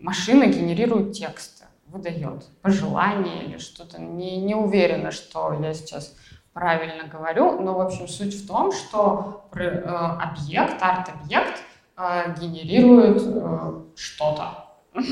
[0.00, 1.57] машина генерирует текст
[1.90, 4.00] выдает пожелание или что-то.
[4.00, 6.16] Не, не уверена, что я сейчас
[6.52, 11.62] правильно говорю, но, в общем, суть в том, что э, объект, арт-объект
[11.96, 14.66] э, генерирует э, что-то.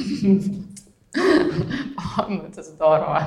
[1.13, 3.23] Это здорово.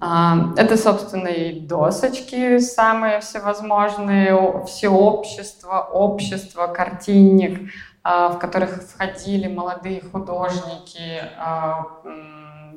[0.00, 7.70] А, это, собственно, и досочки самые всевозможные, всеобщество, общество, картинник,
[8.04, 11.86] в которых входили молодые художники, а,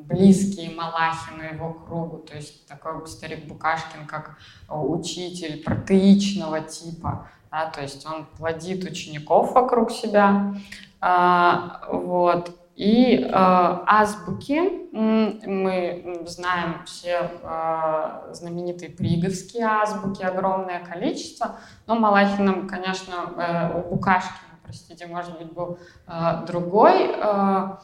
[0.07, 4.37] близкие Малахину его кругу, то есть такой старик Букашкин как
[4.69, 10.53] учитель протеичного типа, да, то есть он плодит учеников вокруг себя,
[11.01, 12.55] а, вот.
[12.75, 21.55] И э, азбуки, мы знаем все э, знаменитые приговские азбуки, огромное количество,
[21.87, 27.77] но Малахином, конечно, э, у Букашкина простите, может быть, был э, другой э,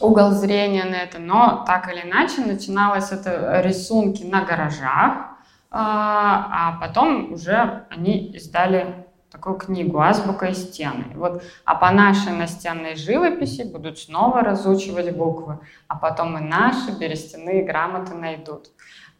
[0.00, 5.26] угол зрения на это, но так или иначе начиналось это рисунки на гаражах, э,
[5.70, 11.04] а потом уже они издали такую книгу «Азбука и стены».
[11.14, 17.64] Вот, а по нашей настенной живописи будут снова разучивать буквы, а потом и наши берестяные
[17.64, 18.70] грамоты найдут.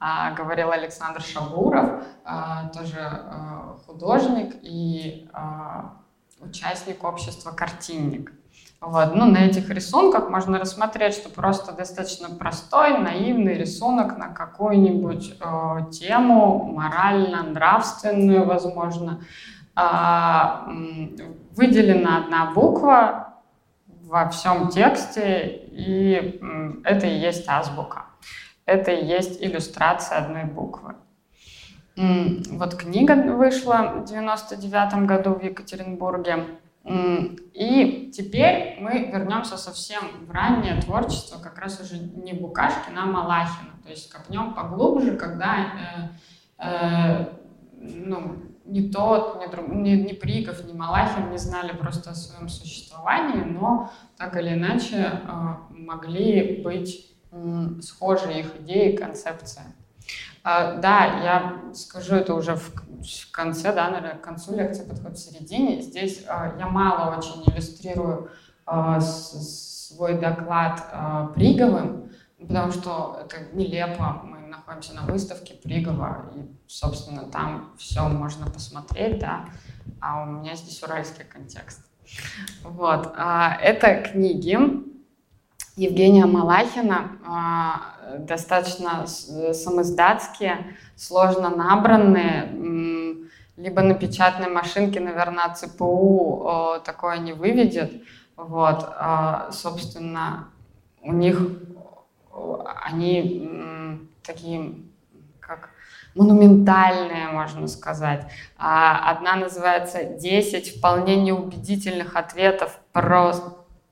[0.02, 5.99] А, говорил Александр Шабуров, а, тоже а, художник и а,
[6.40, 8.32] участник общества «Картинник».
[8.80, 9.14] Вот.
[9.14, 15.90] Ну, на этих рисунках можно рассмотреть, что просто достаточно простой, наивный рисунок на какую-нибудь э,
[15.92, 19.20] тему, морально-нравственную, возможно.
[19.76, 20.66] Э,
[21.54, 23.34] выделена одна буква
[23.86, 28.06] во всем тексте, и э, это и есть азбука.
[28.64, 30.94] Это и есть иллюстрация одной буквы.
[32.50, 36.46] Вот книга вышла в 99 году в Екатеринбурге.
[36.84, 43.72] И теперь мы вернемся совсем в раннее творчество, как раз уже не Букашкина, а Малахина.
[43.84, 46.10] То есть копнем поглубже, когда
[46.58, 47.26] э, э,
[47.80, 52.48] ну, ни тот, ни, друг, ни, ни Приков, ни Малахин не знали просто о своем
[52.48, 55.28] существовании, но так или иначе э,
[55.70, 59.64] могли быть э, схожи их идеи и концепция.
[60.42, 62.72] А, да, я скажу это уже в,
[63.30, 65.82] конце, да, наверное, к концу лекции, подход в середине.
[65.82, 68.30] Здесь а, я мало очень иллюстрирую
[68.66, 70.82] а, свой доклад
[71.34, 74.22] Приговым, потому что это нелепо.
[74.24, 79.46] Мы находимся на выставке Пригова, и, собственно, там все можно посмотреть, да,
[80.00, 81.80] а у меня здесь уральский контекст.
[82.62, 83.14] Вот.
[83.16, 84.58] Это книги
[85.76, 87.10] Евгения Малахина,
[88.18, 97.92] достаточно самоиздатские, сложно набранные, либо на печатной машинке, наверное, ЦПУ такое не выведет.
[98.36, 100.48] Вот, а, собственно,
[101.02, 101.40] у них
[102.82, 104.76] они такие
[105.40, 105.70] как
[106.14, 108.26] монументальные, можно сказать.
[108.56, 113.34] А, одна называется «10 вполне неубедительных ответов про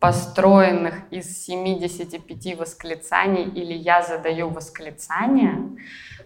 [0.01, 5.59] построенных из 75 восклицаний или я задаю восклицания,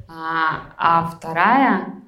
[0.09, 2.03] а, а вторая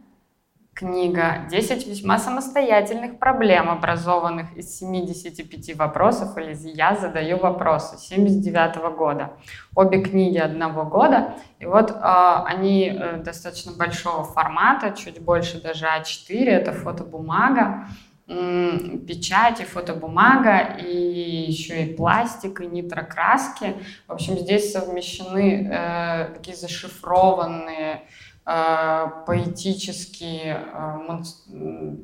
[0.74, 9.34] книга «10 весьма самостоятельных проблем, образованных из 75 вопросов» или «Я задаю вопросы» 79 года.
[9.74, 11.34] Обе книги одного года.
[11.60, 17.86] И вот э, они э, достаточно большого формата, чуть больше даже А4, это фотобумага
[18.26, 23.74] печать и фотобумага, и еще и пластик, и нитрокраски.
[24.08, 28.02] В общем, здесь совмещены э, такие зашифрованные
[28.46, 31.22] э, поэтические э,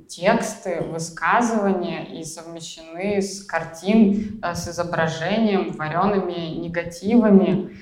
[0.09, 7.79] тексты, высказывания и совмещены с картин, э, с изображением, вареными негативами,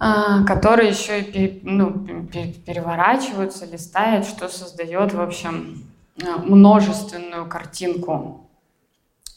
[0.00, 2.26] э, которые еще и ну,
[2.66, 5.86] переворачиваются, листают, что создает, в общем,
[6.16, 8.48] множественную картинку.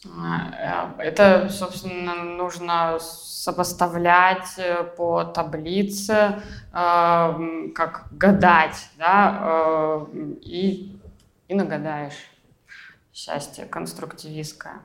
[0.06, 10.06] Э, это, собственно, нужно сопоставлять э, по таблице, как гадать, да,
[10.42, 11.00] и,
[11.48, 12.30] и нагадаешь.
[13.14, 14.82] Счастье конструктивистское.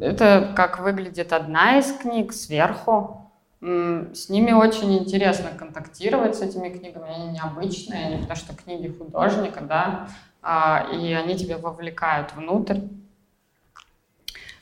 [0.00, 3.21] Это как выглядит одна из книг сверху.
[3.62, 7.14] С ними очень интересно контактировать, с этими книгами.
[7.14, 10.08] Они необычные, они, потому что книги художника, да,
[10.42, 12.80] а, и они тебя вовлекают внутрь.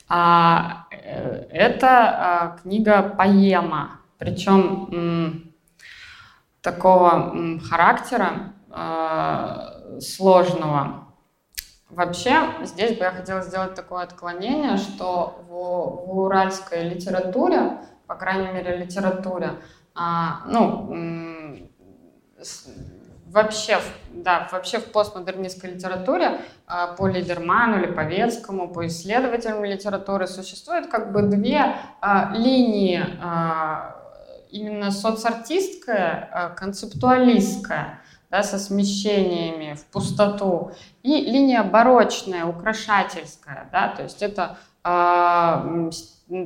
[0.07, 5.51] А, э, это а, книга поэма, причем
[6.61, 8.53] такого характера
[9.99, 11.07] сложного.
[11.89, 15.53] Вообще, здесь бы я хотела сделать такое отклонение, что в,
[16.05, 17.79] в уральской литературе
[18.11, 19.51] по крайней мере, литературе,
[19.95, 21.69] а, ну,
[23.27, 23.79] вообще,
[24.11, 31.13] да, вообще в постмодернистской литературе а, по Лидерману по Ветскому, по исследователям литературы существует как
[31.13, 33.95] бы две а, линии, а,
[34.49, 44.03] именно соцартистская, а, концептуалистская, да, со смещениями в пустоту, и линия барочная, украшательская, да, то
[44.03, 45.89] есть это э,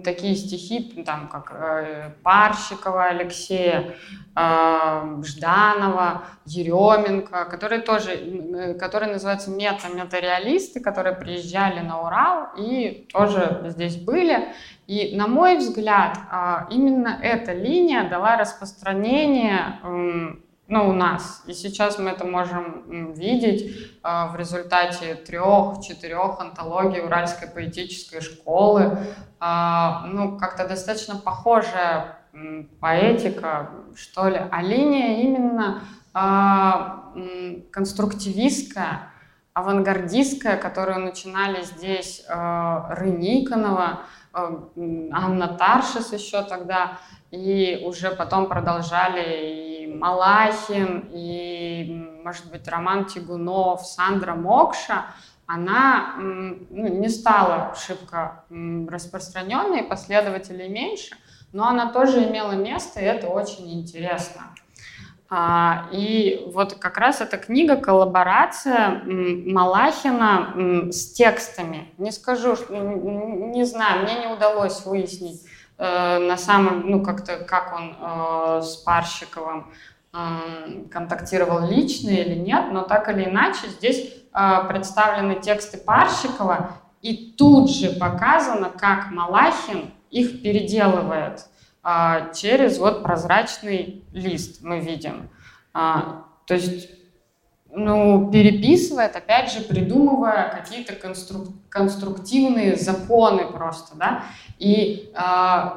[0.03, 3.95] такие стихи, там, как э, Парщикова Алексея,
[4.35, 13.63] э, Жданова, Еременко, которые тоже, э, которые называются мета-метареалисты, которые приезжали на Урал и тоже
[13.67, 14.53] здесь были.
[14.87, 19.79] И, на мой взгляд, э, именно эта линия дала распространение
[20.67, 21.43] ну, у нас.
[21.45, 28.97] И сейчас мы это можем видеть э, в результате трех-четырех антологий Уральской поэтической школы.
[29.39, 32.17] Э, ну, как-то достаточно похожая
[32.79, 34.41] поэтика, что ли.
[34.51, 39.11] А линия именно э, конструктивистская,
[39.53, 44.01] авангардистская, которую начинали здесь э, Рыниконова,
[44.33, 44.59] э,
[45.11, 46.97] Анна Таршис еще тогда,
[47.31, 49.64] и уже потом продолжали
[49.99, 55.05] Малахин и, может быть, Роман Тигунов, Сандра Мокша,
[55.47, 61.15] она ну, не стала шибко распространенной, последователей меньше,
[61.53, 64.41] но она тоже имела место, и это очень интересно.
[65.27, 71.91] А, и вот как раз эта книга коллаборация Малахина с текстами.
[71.97, 75.41] Не скажу, не знаю, мне не удалось выяснить,
[75.77, 79.71] на самом, ну, как-то, как он э, с Парщиковым
[80.13, 80.17] э,
[80.89, 86.71] контактировал лично или нет, но так или иначе здесь э, представлены тексты Парщикова,
[87.01, 91.45] и тут же показано, как Малахин их переделывает
[91.83, 95.29] э, через вот прозрачный лист, мы видим.
[95.73, 96.89] Э, то есть
[97.75, 104.23] ну, переписывает, опять же, придумывая какие-то конструк конструктивные законы просто, да,
[104.57, 105.19] и э,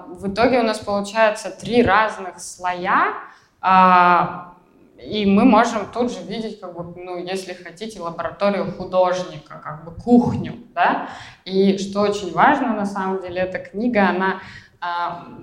[0.07, 3.15] в итоге у нас получается три разных слоя,
[3.61, 9.85] э, и мы можем тут же видеть, как бы, ну, если хотите, лабораторию художника, как
[9.85, 11.09] бы кухню, да,
[11.45, 14.41] и что очень важно, на самом деле, эта книга, она,
[14.81, 14.87] э,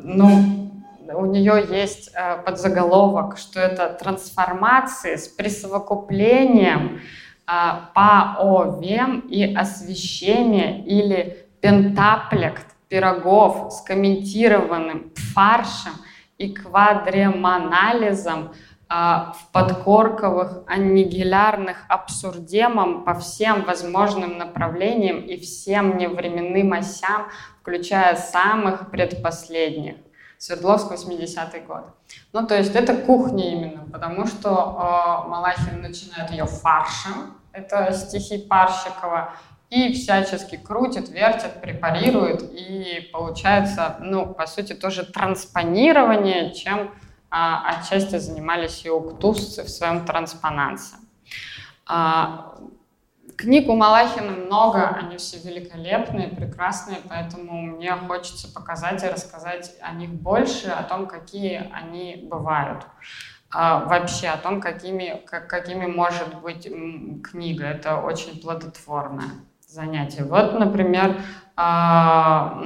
[0.03, 0.64] ну,
[1.13, 7.01] у нее есть э, подзаголовок, что это трансформации с присовокуплением
[7.47, 7.51] э,
[7.93, 15.93] паовем и освещение или пентаплект пирогов с комментированным фаршем
[16.37, 27.27] и квадреманализом э, в подкорковых аннигилярных абсурдемом по всем возможным направлениям и всем невременным осям,
[27.61, 29.95] включая самых предпоследних.
[30.38, 31.86] Свердловск 80-й год.
[32.33, 38.38] Ну, то есть это кухня именно, потому что э, Малахин начинает ее фаршем, это стихи
[38.38, 39.33] Парщикова,
[39.69, 46.91] и всячески крутит, вертит, препарирует, и получается, ну, по сути, тоже транспонирование, чем
[47.38, 50.95] а отчасти занимались и уктусцы в своем транспонансе.
[51.86, 52.55] А,
[53.38, 59.93] книг у Малахина много, они все великолепные, прекрасные, поэтому мне хочется показать и рассказать о
[59.93, 62.86] них больше, о том, какие они бывают.
[63.51, 66.67] А, вообще о том, какими, как, какими может быть
[67.23, 67.65] книга.
[67.65, 69.29] Это очень плодотворное
[69.67, 70.23] занятие.
[70.23, 71.21] Вот, например,
[71.55, 72.61] а,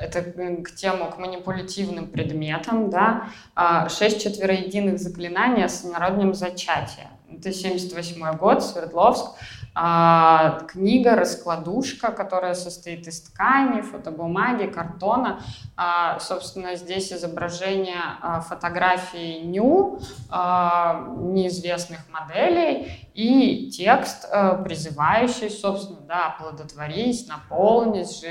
[0.00, 7.08] это к тему, к манипулятивным предметам, да, а, шесть четвероединых заклинаний о всенародном зачатии.
[7.30, 9.32] Это 78 год, Свердловск.
[9.76, 15.40] А, книга «Раскладушка», которая состоит из ткани, фотобумаги, картона.
[15.76, 19.98] А, собственно, здесь изображение а, фотографии ню,
[20.30, 24.28] а, неизвестных моделей и текст,
[24.64, 28.24] призывающий, собственно, да, оплодотворить, наполнить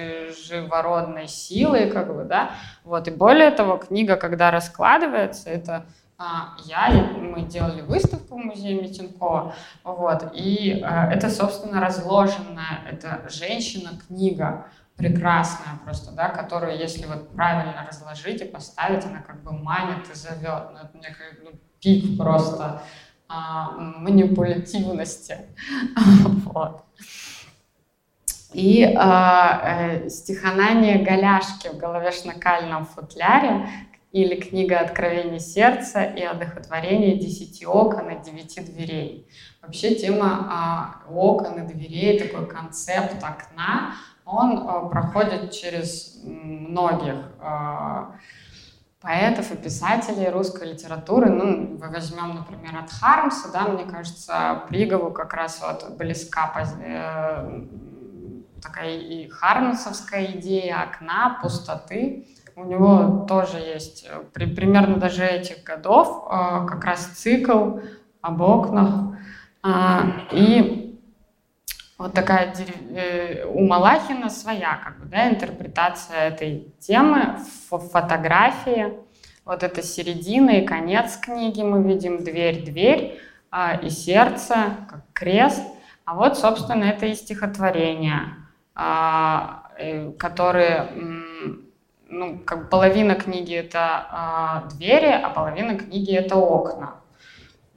[0.48, 2.52] живородной силой, как бы, да.
[2.84, 3.08] Вот.
[3.08, 5.86] И более того, книга, когда раскладывается, это
[6.66, 14.68] я, мы делали выставку в музее Митинкова, вот, и э, это, собственно, разложенная, это женщина-книга,
[14.96, 20.16] прекрасная просто, да, которую, если вот правильно разложить и поставить, она как бы манит и
[20.16, 20.72] зовет.
[20.72, 22.82] Ну, это мне как ну, пик просто
[23.28, 25.38] а, манипулятивности.
[26.46, 26.84] вот.
[28.54, 33.68] И а, э, стихонание голяшки в головешно-кальном футляре,
[34.14, 39.28] или книга «Откровение сердца» и «Одохотворение десяти окон и девяти дверей».
[39.60, 48.16] Вообще тема а, окон и дверей, такой концепт окна, он а, проходит через многих а,
[49.02, 51.32] поэтов и писателей русской литературы.
[51.32, 57.66] Ну, возьмем, например, от Хармса, да, мне кажется, Пригову как раз вот близка э,
[58.62, 62.28] такая и хармсовская идея окна, пустоты.
[62.56, 67.80] У него тоже есть э, при, примерно даже этих годов э, как раз цикл
[68.22, 69.18] об окнах.
[69.64, 71.00] А, и
[71.98, 77.40] вот такая э, у Малахина своя как бы, да, интерпретация этой темы
[77.70, 78.94] в фотографии.
[79.46, 84.56] Вот это середина и конец книги мы видим, дверь, дверь а, и сердце,
[84.90, 85.64] как крест.
[86.06, 88.36] А вот, собственно, это и стихотворение,
[88.76, 89.70] а,
[90.20, 90.90] которые
[92.14, 96.96] ну, как половина книги это э, двери, а половина книги это окна.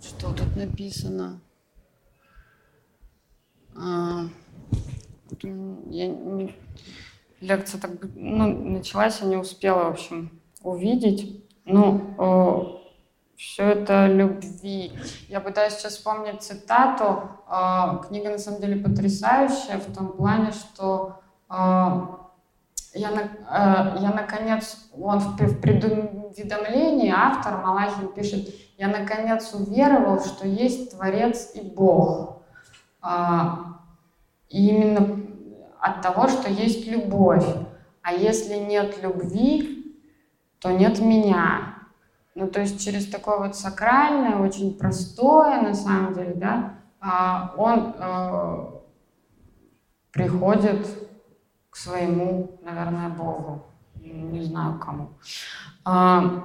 [0.00, 1.40] Что тут написано?
[3.74, 4.24] А,
[5.42, 6.54] я не,
[7.40, 10.30] лекция так ну, началась, я не успела, в общем,
[10.62, 11.44] увидеть.
[11.64, 14.92] Ну, э, все это любви.
[15.28, 17.30] Я пытаюсь сейчас вспомнить цитату.
[17.48, 21.20] Э, книга на самом деле потрясающая в том плане, что
[21.50, 22.25] э,
[22.96, 30.46] я, э, я наконец, он в, в предуведомлении, автор Малахин пишет, я наконец уверовал, что
[30.46, 32.42] есть Творец и Бог.
[33.00, 33.78] А,
[34.48, 35.20] и именно
[35.80, 37.46] от того, что есть любовь.
[38.02, 39.96] А если нет любви,
[40.60, 41.74] то нет меня.
[42.34, 47.94] Ну, то есть через такое вот сакральное, очень простое, на самом деле, да, а, он
[47.98, 48.66] э,
[50.12, 50.86] приходит
[51.76, 53.66] своему, наверное, Богу.
[53.96, 55.10] Не знаю кому.
[55.84, 56.44] А,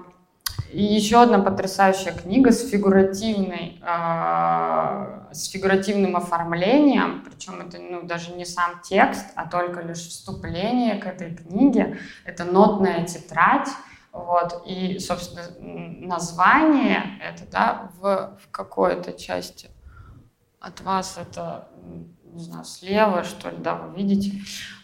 [0.71, 8.33] и еще одна потрясающая книга с фигуративной, э, с фигуративным оформлением, причем это ну, даже
[8.33, 11.99] не сам текст, а только лишь вступление к этой книге.
[12.25, 13.69] Это нотная тетрадь,
[14.11, 19.69] вот, и, собственно, название это, да, в, в какой-то части
[20.59, 21.67] от вас это,
[22.25, 24.41] не знаю, слева, что ли, да, вы видите.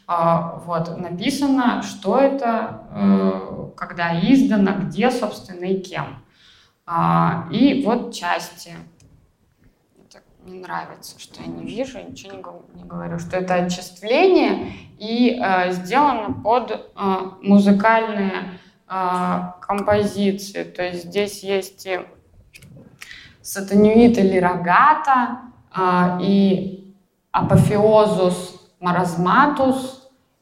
[0.10, 6.24] А, вот, написано, что это, э, когда издано, где, собственно, и кем.
[6.86, 8.72] А, и вот части.
[10.00, 15.74] Это не нравится, что я не вижу, ничего не, говорю, что это отчисление и э,
[15.74, 16.78] сделано под э,
[17.42, 20.64] музыкальные композиции.
[20.64, 22.00] То есть здесь есть и
[23.42, 25.42] сатанюит или рогата,
[26.22, 26.96] и
[27.34, 29.97] апофеозус маразматус,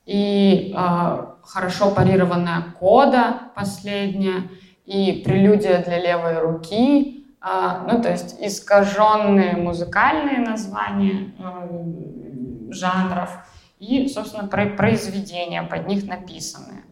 [0.06, 4.50] и э, хорошо парированная кода последняя,
[4.86, 13.32] и прелюдия для левой руки, э, ну, то есть искаженные музыкальные названия э, жанров
[13.80, 16.84] и, собственно, произведения под них написанные.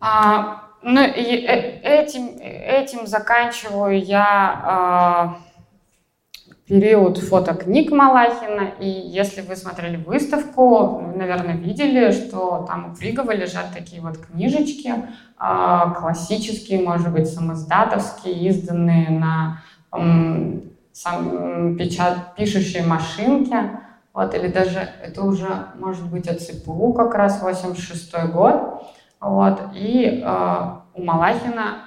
[0.00, 5.38] А, ну, и э, этим, этим заканчиваю я
[6.68, 13.72] период фотокниг Малахина, и если вы смотрели выставку, наверное, видели, что там у Фригова лежат
[13.72, 14.92] такие вот книжечки,
[15.38, 19.62] а, классические, может быть, самоздатовские, изданные на
[20.92, 23.80] сам, печат, пишущей машинке,
[24.12, 28.82] вот, или даже это уже может быть от ЦПУ как раз 86 год,
[29.20, 30.64] вот, и э,
[30.94, 31.78] у Малахина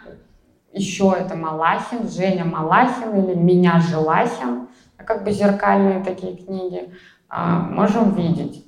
[0.73, 4.67] еще это Малахин, Женя Малахин или Меня Желахин,
[5.05, 6.93] как бы зеркальные такие книги,
[7.29, 8.65] а, можем видеть.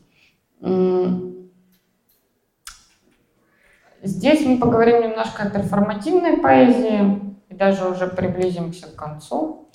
[4.01, 9.69] Здесь мы поговорим немножко о перформативной поэзии и даже уже приблизимся к концу.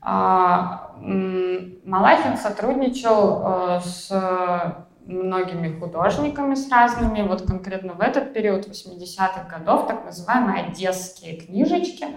[0.00, 7.26] А, Малахин сотрудничал э, с многими художниками, с разными.
[7.26, 12.06] Вот конкретно в этот период 80-х годов так называемые одесские книжечки–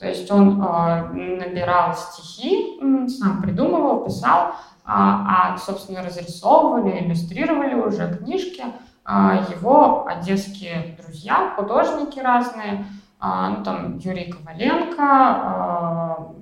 [0.00, 8.16] то есть он э, набирал стихи, сам придумывал, писал, а, а, собственно, разрисовывали, иллюстрировали уже
[8.16, 8.64] книжки
[9.04, 12.86] а, его одесские друзья, художники разные,
[13.18, 16.32] а, ну, там Юрий Коваленко, а,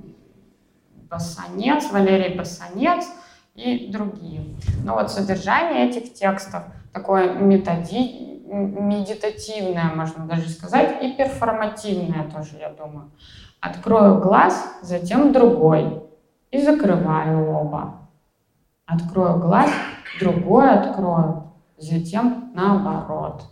[1.11, 3.07] Басанец, Валерий Басанец
[3.57, 4.55] и другие.
[4.85, 12.71] Но вот содержание этих текстов такое методи, медитативное, можно даже сказать, и перформативное тоже, я
[12.71, 13.11] думаю.
[13.61, 16.03] Открою глаз, затем другой
[16.51, 18.09] и закрываю оба.
[18.87, 19.71] Открою глаз,
[20.21, 23.45] другой открою, затем наоборот.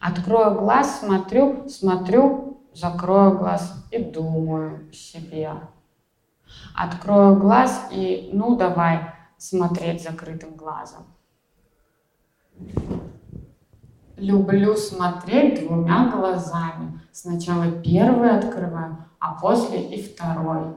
[0.00, 5.52] Открою глаз, смотрю, смотрю, закрою глаз и думаю себе.
[6.74, 11.06] Открою глаз и, ну, давай смотреть закрытым глазом.
[14.18, 17.00] Люблю смотреть двумя глазами.
[17.12, 20.74] Сначала первый открываю, а после и второй.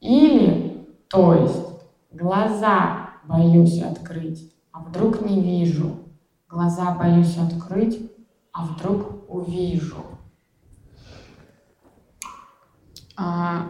[0.00, 1.64] Или, то есть,
[2.10, 5.96] глаза боюсь открыть, а вдруг не вижу.
[6.48, 8.10] Глаза боюсь открыть,
[8.50, 10.02] а вдруг увижу.
[13.16, 13.66] А,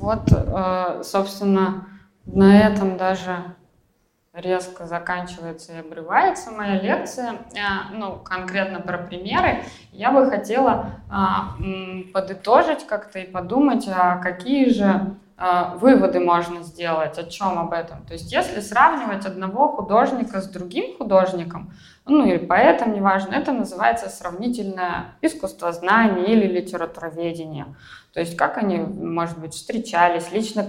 [0.00, 1.86] вот, э, собственно,
[2.26, 3.54] на этом даже
[4.40, 11.56] резко заканчивается и обрывается моя лекция, э, ну, конкретно про примеры, я бы хотела а,
[12.12, 15.16] подытожить как-то и подумать, а какие же
[15.76, 18.04] выводы можно сделать, о чем об этом.
[18.06, 21.72] То есть если сравнивать одного художника с другим художником,
[22.06, 27.66] ну или поэтом, неважно, это называется сравнительное искусствознание или литературоведение.
[28.12, 30.66] То есть как они, может быть, встречались, лично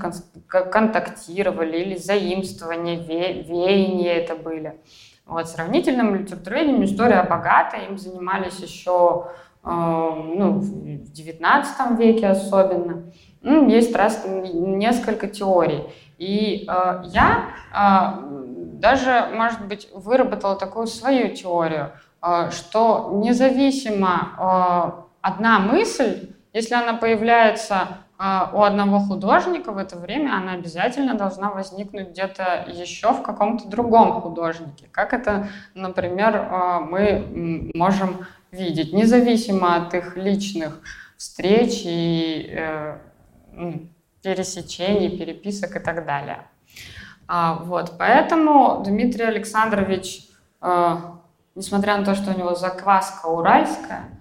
[0.47, 4.79] контактировали или заимствования, ве веяния это были.
[5.25, 9.27] Вот, сравнительным литературоведением история богатая, им занимались еще
[9.63, 13.11] э, ну, в XIX веке особенно.
[13.41, 15.83] Ну, есть раз, несколько теорий.
[16.17, 18.21] И э, я э,
[18.79, 26.93] даже, может быть, выработала такую свою теорию, э, что независимо э, одна мысль если она
[26.93, 33.21] появляется а, у одного художника в это время, она обязательно должна возникнуть где-то еще в
[33.21, 34.87] каком-то другом художнике.
[34.91, 40.81] Как это, например, а, мы можем видеть, независимо от их личных
[41.17, 42.97] встреч и э,
[44.21, 46.47] пересечений, переписок и так далее.
[47.27, 50.27] А, вот, поэтому Дмитрий Александрович,
[51.55, 54.19] несмотря на то, что у него закваска уральская,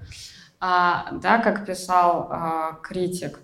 [0.61, 3.41] а, да, как писал а, критик,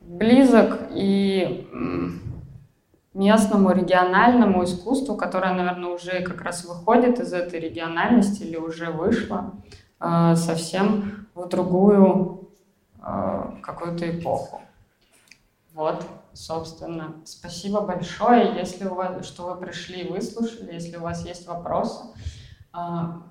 [0.00, 1.68] близок и
[3.14, 9.52] местному региональному искусству, которое, наверное, уже как раз выходит из этой региональности или уже вышло
[10.00, 12.41] а, совсем в другую
[13.62, 14.62] какую-то эпоху.
[15.74, 18.56] Вот, собственно, спасибо большое.
[18.56, 22.04] Если у вас, что вы пришли и выслушали, если у вас есть вопросы,
[22.72, 23.22] а,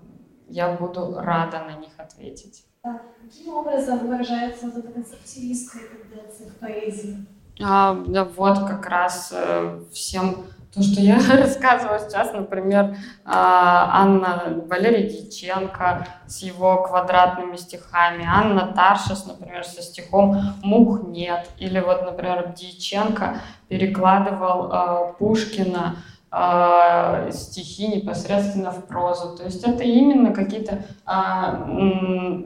[0.47, 2.65] я буду рада на них ответить.
[2.83, 7.25] Каким образом выражается вот эта концептуалистская тенденция в поэзии?
[7.63, 10.37] А, да вот как раз э, всем
[10.73, 12.95] то, что я рассказываю сейчас, например,
[13.25, 21.49] а, Анна Валерий Дьяченко с его квадратными стихами, Анна Таршес, например, со стихом «Мух нет»,
[21.57, 25.97] или вот, например, Дьяченко перекладывал а, Пушкина
[26.31, 29.35] э, стихи непосредственно в прозу.
[29.35, 30.85] То есть это именно какие-то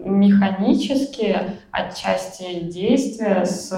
[0.03, 3.69] механические отчасти действия с,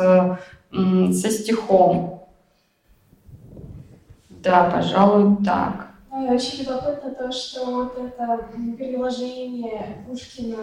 [0.71, 2.16] со стихом.
[4.43, 5.87] Да, пожалуй, так.
[6.11, 10.57] Ну, Очень любопытно то, что вот это переложение Пушкина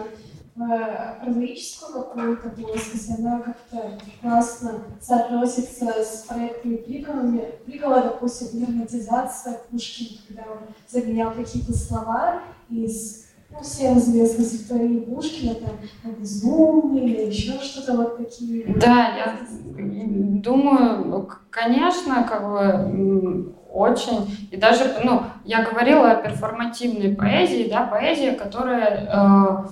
[0.55, 7.45] в прозаическую какую-то плоскость, она как-то классно соотносится с проектными приговами.
[7.65, 15.55] Приговы, допустим, драматизация Пушкина, когда он заменял какие-то слова из ну, всем известной стихотворений Пушкина,
[15.55, 18.73] там, «Безумный» или еще что-то вот такие.
[18.79, 19.39] Да, я
[19.75, 24.47] думаю, конечно, как бы очень.
[24.51, 29.67] И даже, ну, я говорила о перформативной поэзии, да, поэзия, которая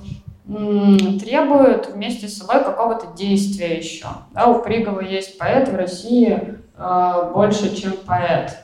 [0.47, 4.07] э, требует вместе с собой какого-то действия еще.
[4.31, 8.57] Да, у Пригова есть поэт в России э, больше, чем поэт.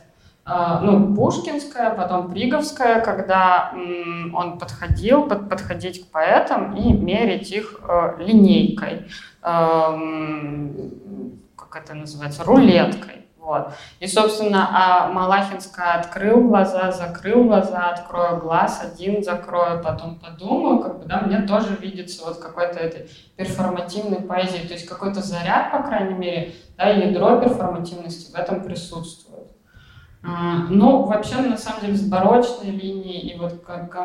[0.45, 7.51] Э, ну, Пушкинская, потом Приговская, когда м, он подходил, под, подходить к поэтам и мерить
[7.51, 9.05] их э, линейкой,
[9.41, 10.69] э,
[11.55, 13.18] как это называется, рулеткой.
[13.49, 13.69] Вот.
[13.99, 20.99] И, собственно, а Малахинская открыл глаза, закрыл глаза, открою глаз, один закрою, потом подумаю, как
[20.99, 25.81] бы, да, мне тоже видится вот какой-то этой перформативной поэзии, то есть какой-то заряд, по
[25.81, 29.47] крайней мере, да, ядро перформативности в этом присутствует.
[30.23, 33.63] А, ну, вообще, на самом деле, с барочной линией и вот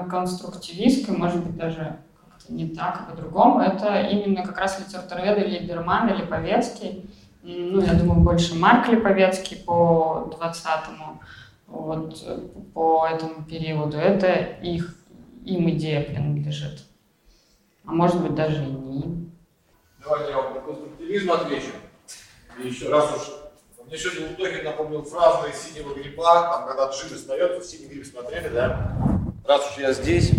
[0.09, 1.99] конструктивистской, может быть, даже
[2.31, 7.11] как-то не так, а по-другому, это именно как раз литературовед или Либерман или Повецкий,
[7.45, 11.21] ну, я думаю, больше Марк Липовецкий по 20-му,
[11.67, 12.25] вот,
[12.73, 13.99] по этому периоду.
[13.99, 14.33] Это
[14.63, 14.97] их,
[15.45, 16.85] им идея принадлежит.
[17.85, 19.33] А может быть, даже и не им.
[20.03, 21.73] Давайте я вам по конструктивизму отвечу.
[22.59, 27.15] И еще раз уж мне сегодня Лутохин напомнил фразу из «Синего гриба», там, когда джин
[27.15, 28.97] остается, в «Синий гриб» смотрели, да?
[29.47, 30.33] Раз уж я здесь,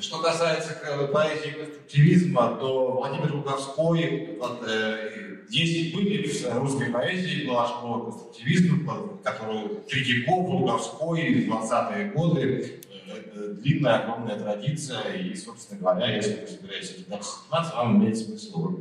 [0.00, 0.74] что касается
[1.12, 9.80] поэзии конструктивизма, то Владимир Луговской, э, есть были в русской поэзии, была школа конструктивизма, которую
[9.88, 16.90] Третьяков, Луговской, 20-е годы, э, э, длинная, огромная традиция, и, собственно говоря, если вы собираетесь
[16.90, 18.80] этим заниматься, вам имеет смысл вот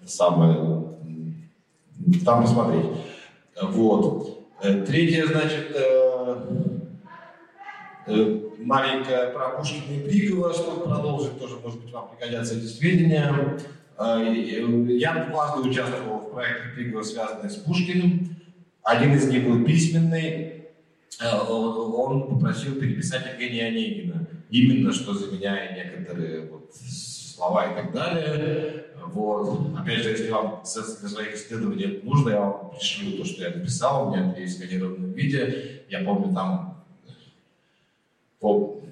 [0.00, 0.54] это самое,
[2.24, 2.86] там посмотреть.
[3.60, 4.46] Вот.
[4.62, 5.76] Э, третье, значит,
[8.64, 13.58] маленькая про Пушкина и Брикова, чтобы продолжить, тоже, может быть, вам пригодятся эти сведения.
[13.98, 14.34] Э,
[14.88, 18.36] я дважды участвовал в проектах Брикова, связанных с Пушкиным.
[18.82, 20.64] Один из них был письменный.
[21.20, 24.26] Э, он попросил переписать Евгения Онегина.
[24.50, 28.84] Именно, что заменяя некоторые вот слова и так далее.
[29.06, 29.76] Вот.
[29.78, 34.08] Опять же, если вам для своих исследований нужно, я вам пришлю то, что я написал,
[34.08, 35.84] у меня есть в сканированном виде.
[35.88, 36.73] Я помню, там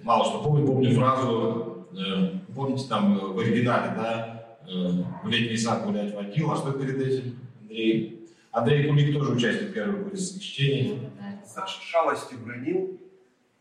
[0.03, 4.89] мало что помню, помню фразу, э, помните там э, в оригинале, да, э,
[5.23, 8.29] в летний сад гулять водил, а что перед этим Андрей?
[8.51, 11.01] Андрей Кулик тоже участник первого курса чтений.
[11.47, 12.99] За шалости бронил.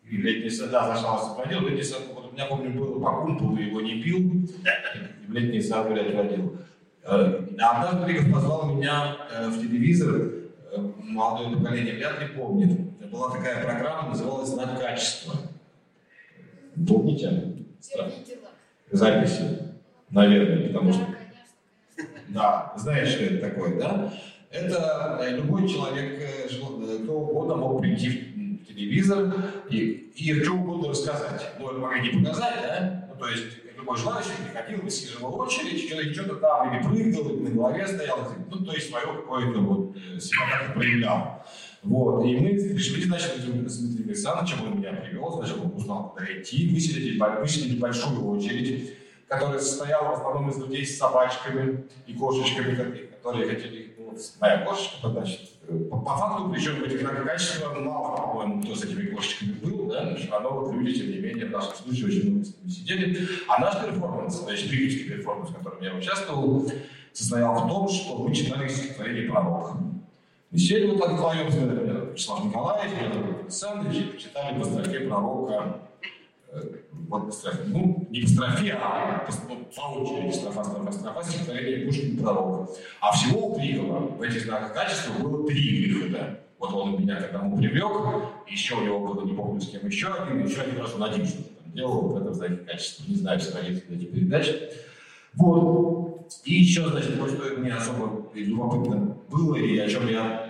[0.10, 1.62] И летний сад, да, за шалости бронил.
[1.62, 5.62] Летний сад, вот у меня, помню, было по кумполу, его не пил, и в летний
[5.62, 6.58] сад гулять водил.
[7.06, 9.18] А однажды Бригов позвал меня
[9.48, 10.32] в телевизор,
[10.78, 12.80] молодое поколение вряд ли помнит.
[13.10, 15.36] Была такая программа, называлась «Знак качества».
[16.88, 17.54] Помните?
[18.92, 19.44] Записи,
[20.10, 21.06] наверное, потому что...
[22.30, 24.14] Да, знаешь, что это такое, да?
[24.52, 29.34] Это э, любой человек, э, э, кто угодно мог прийти в телевизор
[29.70, 31.54] и, и что угодно рассказать.
[31.60, 33.08] Ну, это могли не показать, да?
[33.10, 33.46] Ну, то есть
[33.78, 38.66] любой желающий приходил, высиживал очередь, что-то, что-то там или прыгал, или на голове стоял, ну,
[38.66, 41.46] то есть свое какое-то вот себя как-то проявлял.
[41.84, 46.26] Вот, и мы пришли, значит, с Дмитрием Александровичем, он меня привел, значит, он узнал, куда
[46.26, 48.94] идти, выселили, выселили большую очередь,
[49.28, 52.76] которая состояла в основном из людей с собачками и кошечками,
[53.16, 55.40] которые хотели, ну, моя кошечка, значит,
[55.90, 60.18] по, по факту, причем этих качества мало, по-моему, кто с этими кошечками был, да, но
[60.18, 63.28] все равно вот люди, тем не менее, в нашем случае очень много с ними сидели.
[63.48, 66.72] А наш перформанс, то есть триггерский перформанс, в котором я участвовал,
[67.12, 69.78] состоял в том, что мы читали стихотворение пророка.
[70.52, 71.56] И сели вот так вдвоем с
[72.12, 75.80] Вячеслав Николаевич, Петр Александрович, и почитали по строфе пророка,
[76.52, 76.62] э,
[77.08, 81.24] вот по строфе, ну, не по строфе, а по, ну, по очереди, строфа, строфа, строфа,
[81.24, 82.72] стихотворение Пушкина пророка.
[83.00, 86.40] А всего у Крикова в этих знаках качества было три выхода.
[86.60, 87.92] Вот он меня к одному привлек,
[88.48, 91.26] еще у него было, не помню с кем еще один, еще один раз он один
[91.26, 93.06] что-то там делал в этом знаке качества.
[93.08, 94.70] Не знаю, сохранится эти передачи.
[95.34, 96.32] Вот.
[96.44, 100.41] И еще, значит, вот что мне особо любопытно было, и о чем я,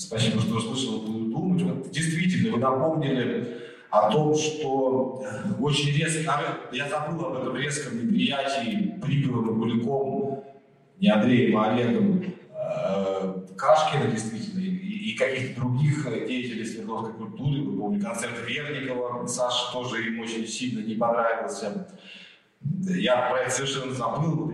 [0.00, 1.62] спасибо, что услышал, буду думать.
[1.62, 3.58] Вот действительно, вы напомнили
[3.90, 5.22] о том, что
[5.60, 6.32] очень резко,
[6.72, 10.44] я забыл об этом резком неприятии и Куликом,
[11.00, 17.62] не Андреем, а Олегом, э, Кашкина, действительно, и, и каких-то других деятелей свердловской культуры.
[17.62, 21.88] Вы помните концерт Верникова, Саша тоже им очень сильно не понравился.
[22.86, 24.52] Я про это совершенно забыл,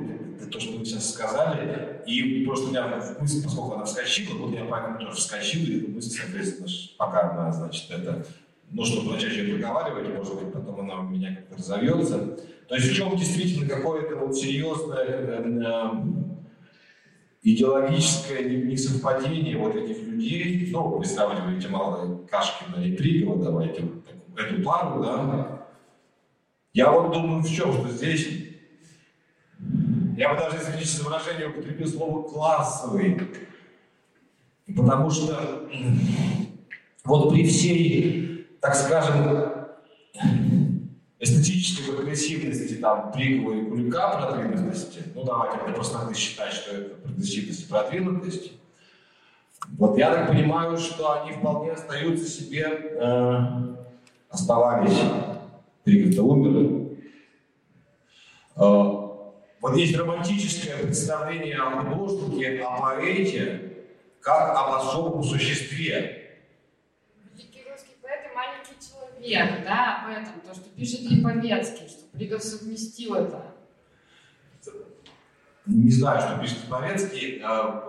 [0.50, 4.64] то, что вы сейчас сказали, и просто у меня мысль, поскольку она вскочила, вот я
[4.64, 6.68] поэтому тоже вскочил, и эта мысль, соответственно,
[6.98, 8.26] пока она, значит, это,
[8.70, 12.38] ну, чтобы начать ее проговаривать, может быть, потом она у меня как-то разовьется.
[12.68, 15.90] То есть в чем действительно какое-то вот серьезное э,
[17.42, 24.62] идеологическое несовпадение вот этих людей, ну, вы сравниваете мало Кашкина и Тригова, давайте вот эту
[24.62, 25.56] пару, да,
[26.76, 28.28] я вот думаю в чем, что здесь,
[30.16, 33.20] я бы даже, извините за выражение, употребил слово «классовый»,
[34.74, 35.68] потому что
[37.04, 39.68] вот при всей, так скажем,
[41.18, 47.64] эстетической прогрессивности там Пригова и Кулика продвинутости, ну давайте для простоты считать, что это прогрессивность
[47.64, 48.52] и продвинутость,
[49.78, 53.76] вот я так понимаю, что они вполне остаются себе, э,
[54.30, 54.98] оставались,
[55.84, 56.86] Пригов-то умер.
[58.56, 58.95] Э,
[59.60, 63.72] вот есть романтическое представление о художнике, о поэте,
[64.20, 66.26] как об особом существе,
[69.26, 73.52] век, да, об этом, то, что пишет Липовецкий, что Пригов совместил это.
[75.66, 77.84] Не знаю, что пишет Липовецкий, а,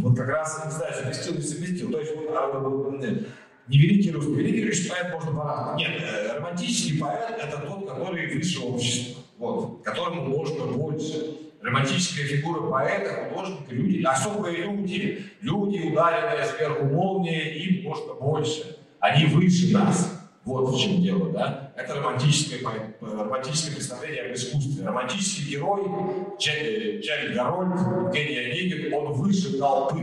[0.00, 1.90] вот как раз не знаю, совместил, не совместил.
[1.90, 3.26] То есть а,
[3.66, 8.34] не великий русский, великий русский поэт можно по Нет, э, романтический поэт– это тот, который
[8.34, 11.38] выше общества, вот, которому можно больше.
[11.62, 18.76] Романтическая фигура поэта, художника, люди, особые люди, люди, ударенные сверху молнией, им можно больше.
[19.00, 20.20] Они выше нас.
[20.44, 21.72] Вот в чем дело, да?
[21.74, 22.60] Это романтическое,
[23.00, 24.84] романтическое представление об искусстве.
[24.84, 25.84] Романтический герой
[26.38, 30.02] Чарльз Гарольд, Евгений Онегин, он выше толпы.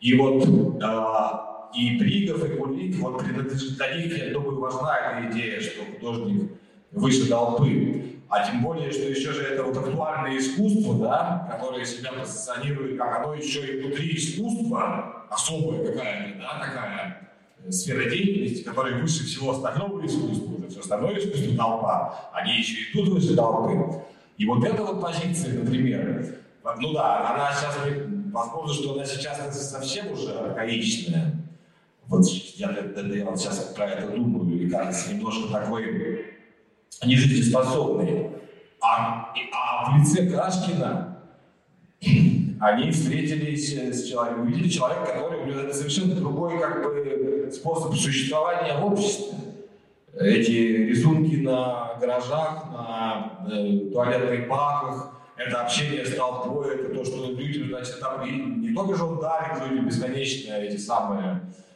[0.00, 5.60] И вот э, и Бригов, и Кулик, вот для них, я думаю, важна эта идея,
[5.60, 6.50] что художник
[6.92, 8.19] выше толпы.
[8.30, 13.18] А тем более, что еще же это вот актуальное искусство, да, которое себя позиционирует как
[13.18, 17.30] оно еще и внутри искусства, особая какая-то, да, такая
[17.70, 22.92] сфера деятельности, которая выше всего остального искусства, это все остальное искусство толпа, они еще и
[22.92, 24.00] тут выше толпы.
[24.38, 26.36] И вот эта вот позиция, например,
[26.78, 27.78] ну да, она сейчас,
[28.32, 31.34] возможно, что она сейчас совсем уже архаичная.
[32.06, 36.39] Вот я, я, я вот сейчас про это думаю, и кажется немножко такой
[37.04, 38.30] нежизнеспособной.
[38.80, 41.18] А, а в лице Кашкина
[42.60, 47.94] они встретились с человеком, увидели человека, который у него это совершенно другой как бы, способ
[47.94, 49.38] существования в обществе.
[50.14, 57.30] Эти рисунки на гаражах, на э, туалетных баках, это общение с толпой, это то, что
[57.30, 61.69] люди, значит, там и не только же он дарит людям бесконечно эти самые э,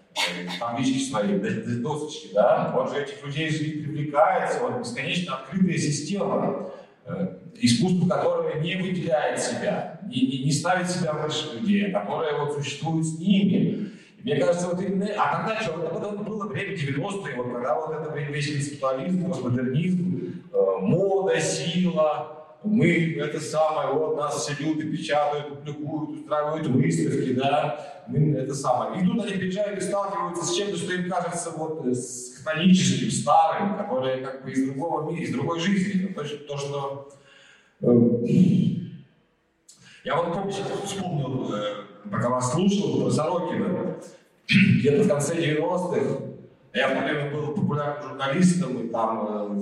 [0.58, 6.70] таблички свои, досочки, да, он же этих людей привлекается, он бесконечно открытая система.
[7.06, 12.38] Э, искусство, которое не выделяет себя, не, не, не ставит себя выше людей, а которое
[12.38, 13.90] вот существует с ними.
[14.18, 15.06] И мне кажется, вот именно...
[15.18, 15.72] А тогда что?
[15.72, 22.43] Вот, вот было время 90-е, вот когда вот это весь концептуализм, постмодернизм, э, мода, сила,
[22.64, 29.02] мы это самое, вот нас все любят, печатают, публикуют, устраивают выставки, да, мы это самое.
[29.02, 33.76] И тут они приезжают и сталкиваются с чем-то, что им кажется вот с хроническим, старым,
[33.76, 36.06] которое как бы из другого мира, из другой жизни.
[36.06, 37.08] То, то что
[40.04, 40.52] я вот помню,
[40.84, 41.74] вспомнил, э,
[42.10, 43.96] пока вас слушал, про Сорокина.
[44.48, 46.24] Где-то в конце 90-х
[46.74, 49.58] я в то время был популярным журналистом и там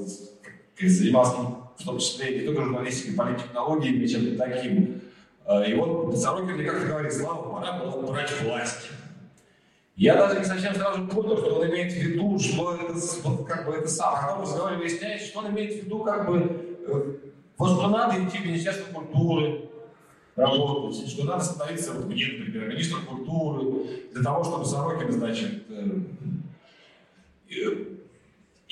[0.81, 5.01] э, занимался в том числе не только журналистикой, политтехнологиями, чем-то таким.
[5.47, 8.91] Э, и вот Сорокин мне как-то говорит, Слава, пора было брать власть.
[9.97, 13.67] Я даже не совсем сразу понял, что он имеет в виду, что это, вот, как
[13.67, 14.15] бы это сам.
[14.15, 16.81] А потом разговоре выясняется, что он имеет в виду, как бы,
[17.59, 19.69] вот что надо идти в Министерство культуры,
[20.35, 26.01] работать, что надо становиться вот мне, например, министром культуры, для того, чтобы Сорокин, значит, э,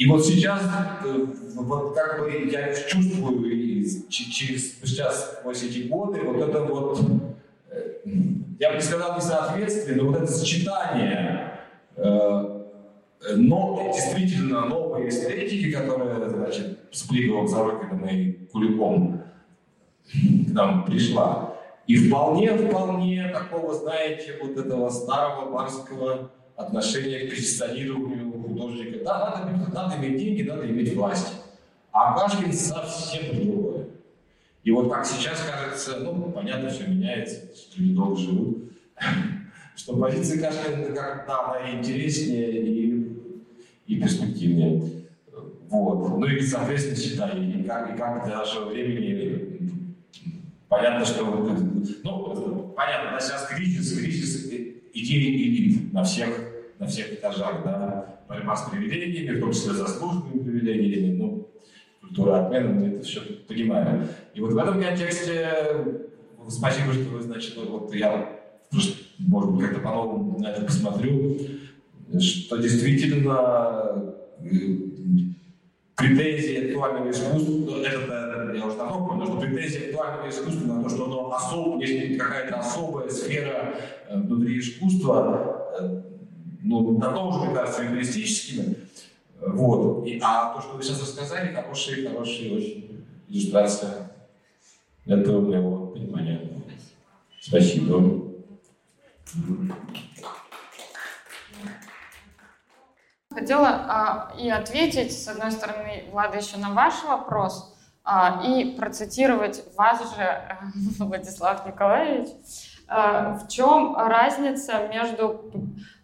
[0.01, 0.63] и вот сейчас,
[1.05, 1.27] э,
[1.57, 7.01] вот как бы я чувствую и через, сейчас, сквозь эти годы, вот это вот,
[7.71, 7.99] э,
[8.59, 11.47] я бы не сказал несоответствие, но вот это сочетание
[13.37, 19.23] но действительно новой эстетики, которая, значит, с Плиговым, Сорокиным и Куликом
[20.13, 21.55] к нам пришла.
[21.87, 29.05] И вполне, вполне такого, знаете, вот этого старого барского отношения к позиционированию художника.
[29.05, 31.35] Да, надо, надо иметь деньги, надо иметь власть.
[31.93, 33.87] А Кашкин совсем другое.
[34.63, 38.59] И вот как сейчас кажется, ну, понятно, все меняется, люди долго живут.
[39.81, 43.17] что позиция Кашина как да, она интереснее и,
[43.87, 44.83] и перспективнее.
[45.69, 46.19] Вот.
[46.19, 49.71] Ну и, соответственно, считай, и как, и как для нашего времени
[50.69, 51.25] понятно, что
[52.05, 54.47] ну, понятно, да, сейчас кризис, кризис
[54.93, 56.29] идеи элит на всех,
[56.79, 61.49] на всех этажах, да, борьба с привилегиями, в том числе заслуженными привилегиями, ну,
[62.01, 64.07] культура отмены, мы это все понимаем.
[64.35, 65.49] И вот в этом контексте
[66.49, 68.41] спасибо, что вы, значит, вот я,
[69.19, 71.39] может быть, как-то по-новому на это посмотрю,
[72.21, 74.49] что действительно э,
[75.97, 80.89] претензии актуального искусства, ну, это я уже давно понял, что претензии актуального искусства на то,
[80.89, 83.75] что оно особо, есть какая-то особая сфера
[84.09, 86.07] э, внутри искусства,
[86.63, 88.77] ну, давно уже, мне кажется, юмористическими.
[89.41, 90.07] Вот.
[90.07, 94.13] И, а то, что вы сейчас рассказали, хорошая, хорошая очень иллюстрация
[95.07, 96.41] этого моего понимания.
[97.41, 98.31] Спасибо.
[103.33, 109.63] Хотела а, и ответить, с одной стороны, Влада, еще на ваш вопрос, а, и процитировать
[109.77, 110.59] вас же,
[110.99, 112.29] Владислав Николаевич,
[112.89, 115.53] а, в чем разница между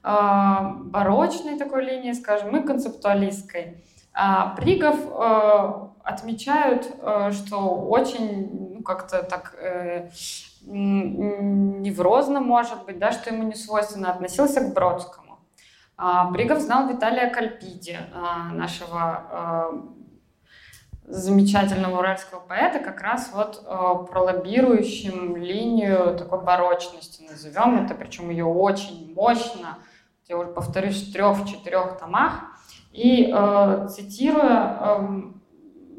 [0.07, 3.85] барочной такой линией, скажем, и концептуалистской.
[4.19, 10.09] А, Пригов а, отмечают, а, что очень ну, как-то так э,
[10.63, 15.39] неврозно, может быть, да, что ему не свойственно, относился к Бродскому.
[15.99, 19.71] А, Бригов знал Виталия Кальпиди, а, нашего а,
[21.05, 23.65] замечательного уральского поэта, как раз вот
[24.11, 29.79] пролоббирующим линию такой барочности, назовем это, причем ее очень мощно,
[30.29, 32.45] я уже повторюсь, в трех-четырех томах.
[32.93, 33.27] И
[33.91, 35.01] цитируя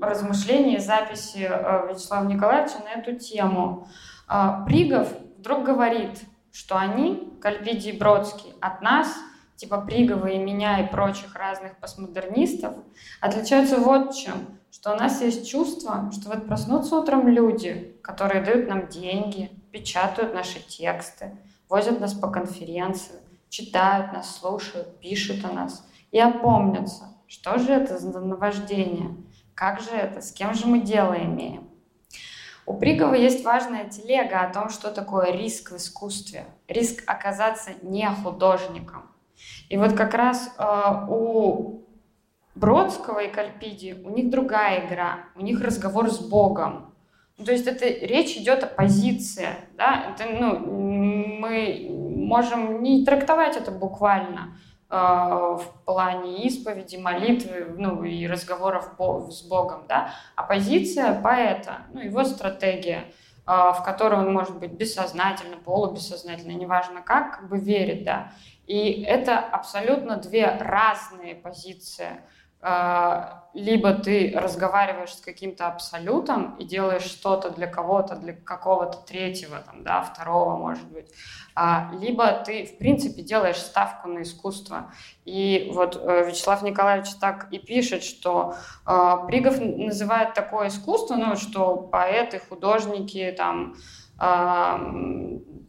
[0.02, 1.50] размышления и записи
[1.90, 3.88] Вячеслава Николаевича на эту тему,
[4.66, 6.22] Пригов вдруг говорит,
[6.52, 9.16] что они, Кальпиди и Бродский, от нас–
[9.58, 12.74] типа Пригова и меня и прочих разных постмодернистов,
[13.20, 18.70] отличаются вот чем, что у нас есть чувство, что вот проснутся утром люди, которые дают
[18.70, 23.20] нам деньги, печатают наши тексты, возят нас по конференциям,
[23.66, 29.16] читают нас, слушают, пишут о нас и опомнятся, что же это за наваждение,
[29.56, 31.70] как же это, с кем же мы дело имеем.
[32.66, 36.46] У Пригова есть важная телега о том, что такое риск в искусстве.
[36.68, 39.12] Риск оказаться не художником–
[39.70, 40.64] и вот как раз э,
[41.10, 41.82] у
[42.56, 46.94] Бродского и Кальпиди у них другая игра, у них разговор с Богом.
[47.38, 51.88] Ну, то есть это речь идет о позиции, да, это, ну, мы
[52.28, 54.58] можем не трактовать это буквально
[54.90, 58.92] э, в плане исповеди, молитвы, ну, и разговоров
[59.30, 64.74] с Богом, да, а позиция поэта, ну, его стратегия, э, в которой он может быть
[64.74, 68.32] бессознательно, полубессознательно, неважно как, как бы верит, да,
[68.68, 72.22] и это абсолютно две разные позиции.
[72.60, 79.60] А, либо ты разговариваешь с каким-то абсолютом и делаешь что-то для кого-то, для какого-то третьего,
[79.60, 81.08] там, да, второго, может быть.
[81.56, 84.92] А, либо ты, в принципе, делаешь ставку на искусство.
[85.24, 88.56] И вот э, Вячеслав Николаевич так и пишет, что
[88.86, 93.76] э, Пригов называет такое искусство, ну, что поэты, художники, там,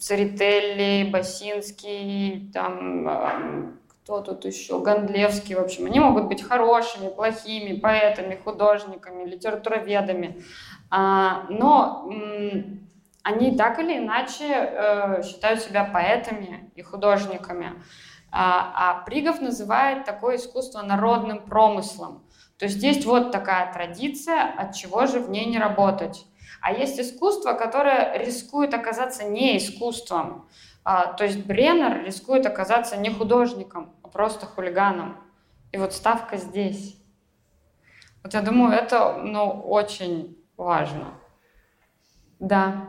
[0.01, 3.79] Церетелли, Басинский, там,
[4.09, 10.43] кто тут еще, Гондлевский, в общем, они могут быть хорошими, плохими поэтами, художниками, литературоведами,
[10.91, 12.11] а, но
[13.23, 17.83] они так или иначе э, считают себя поэтами и художниками.
[18.33, 22.23] А, а Пригов называет такое искусство народным промыслом.
[22.59, 26.25] То есть есть вот такая традиция, от чего же в ней не работать.
[26.63, 30.49] А есть искусство, которое рискует оказаться не искусством.
[30.91, 35.23] А, то есть Бреннер рискует оказаться не художником, а просто хулиганом.
[35.71, 36.97] И вот ставка здесь.
[38.23, 41.13] Вот я думаю, это ну, очень важно.
[42.39, 42.87] Да.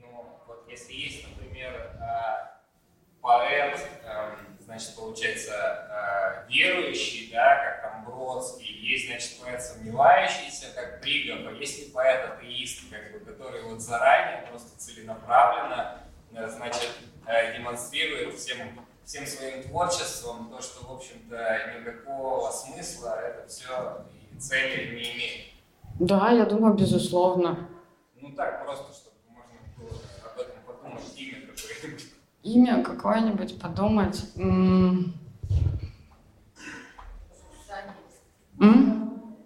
[0.00, 2.58] Ну, вот если есть, например, э,
[3.20, 11.00] поэт, эм, значит, получается, э, верующий, да, как там Бродский, есть, значит, поэт сомневающийся, как
[11.00, 16.02] Бригов, а есть ли поэт-атеист, как бы, который вот заранее, просто целенаправленно,
[16.32, 16.90] значит,
[17.26, 18.58] э, демонстрирует всем,
[19.04, 25.46] всем своим творчеством то, что, в общем-то, никакого смысла это все и цели не имеет.
[25.98, 27.68] Да, я думаю, безусловно.
[28.20, 32.04] Ну так, просто, чтобы можно было об этом подумать, имя какое-нибудь.
[32.42, 34.24] Имя какое-нибудь подумать.
[34.36, 35.14] М-
[38.60, 39.36] М?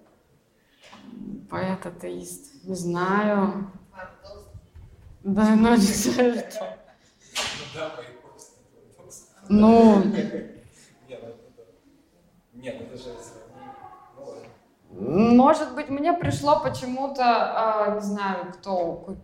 [1.50, 2.64] Поэт-атеист.
[2.64, 3.70] Не знаю.
[5.24, 6.78] Да, но не знаю, что.
[9.48, 10.02] Ну,
[12.54, 13.14] нет, это же...
[14.90, 19.16] Может быть, мне пришло почему-то, э, не знаю, кто,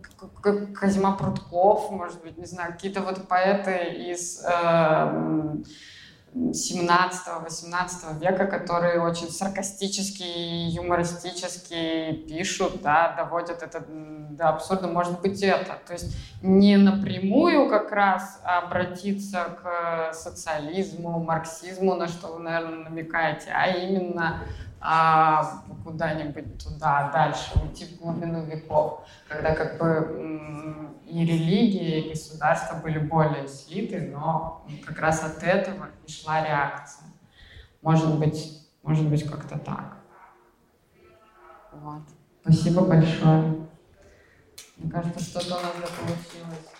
[0.73, 5.53] Козьма Прутков, может быть, не знаю, какие-то вот поэты из э,
[6.33, 15.77] 17-18 века, которые очень саркастически, юмористически пишут, да, доводят это до абсурда, может быть это.
[15.85, 23.51] То есть не напрямую как раз обратиться к социализму, марксизму, на что вы, наверное, намекаете,
[23.53, 24.41] а именно
[24.81, 32.77] а, куда-нибудь туда, дальше, уйти в глубину веков, когда как бы и религия, и государство
[32.77, 37.07] были более слиты, но как раз от этого и шла реакция.
[37.81, 39.97] Может быть, может быть как-то так.
[41.71, 42.03] Вот.
[42.41, 43.67] Спасибо большое.
[44.77, 46.78] Мне кажется, что-то у нас получилось.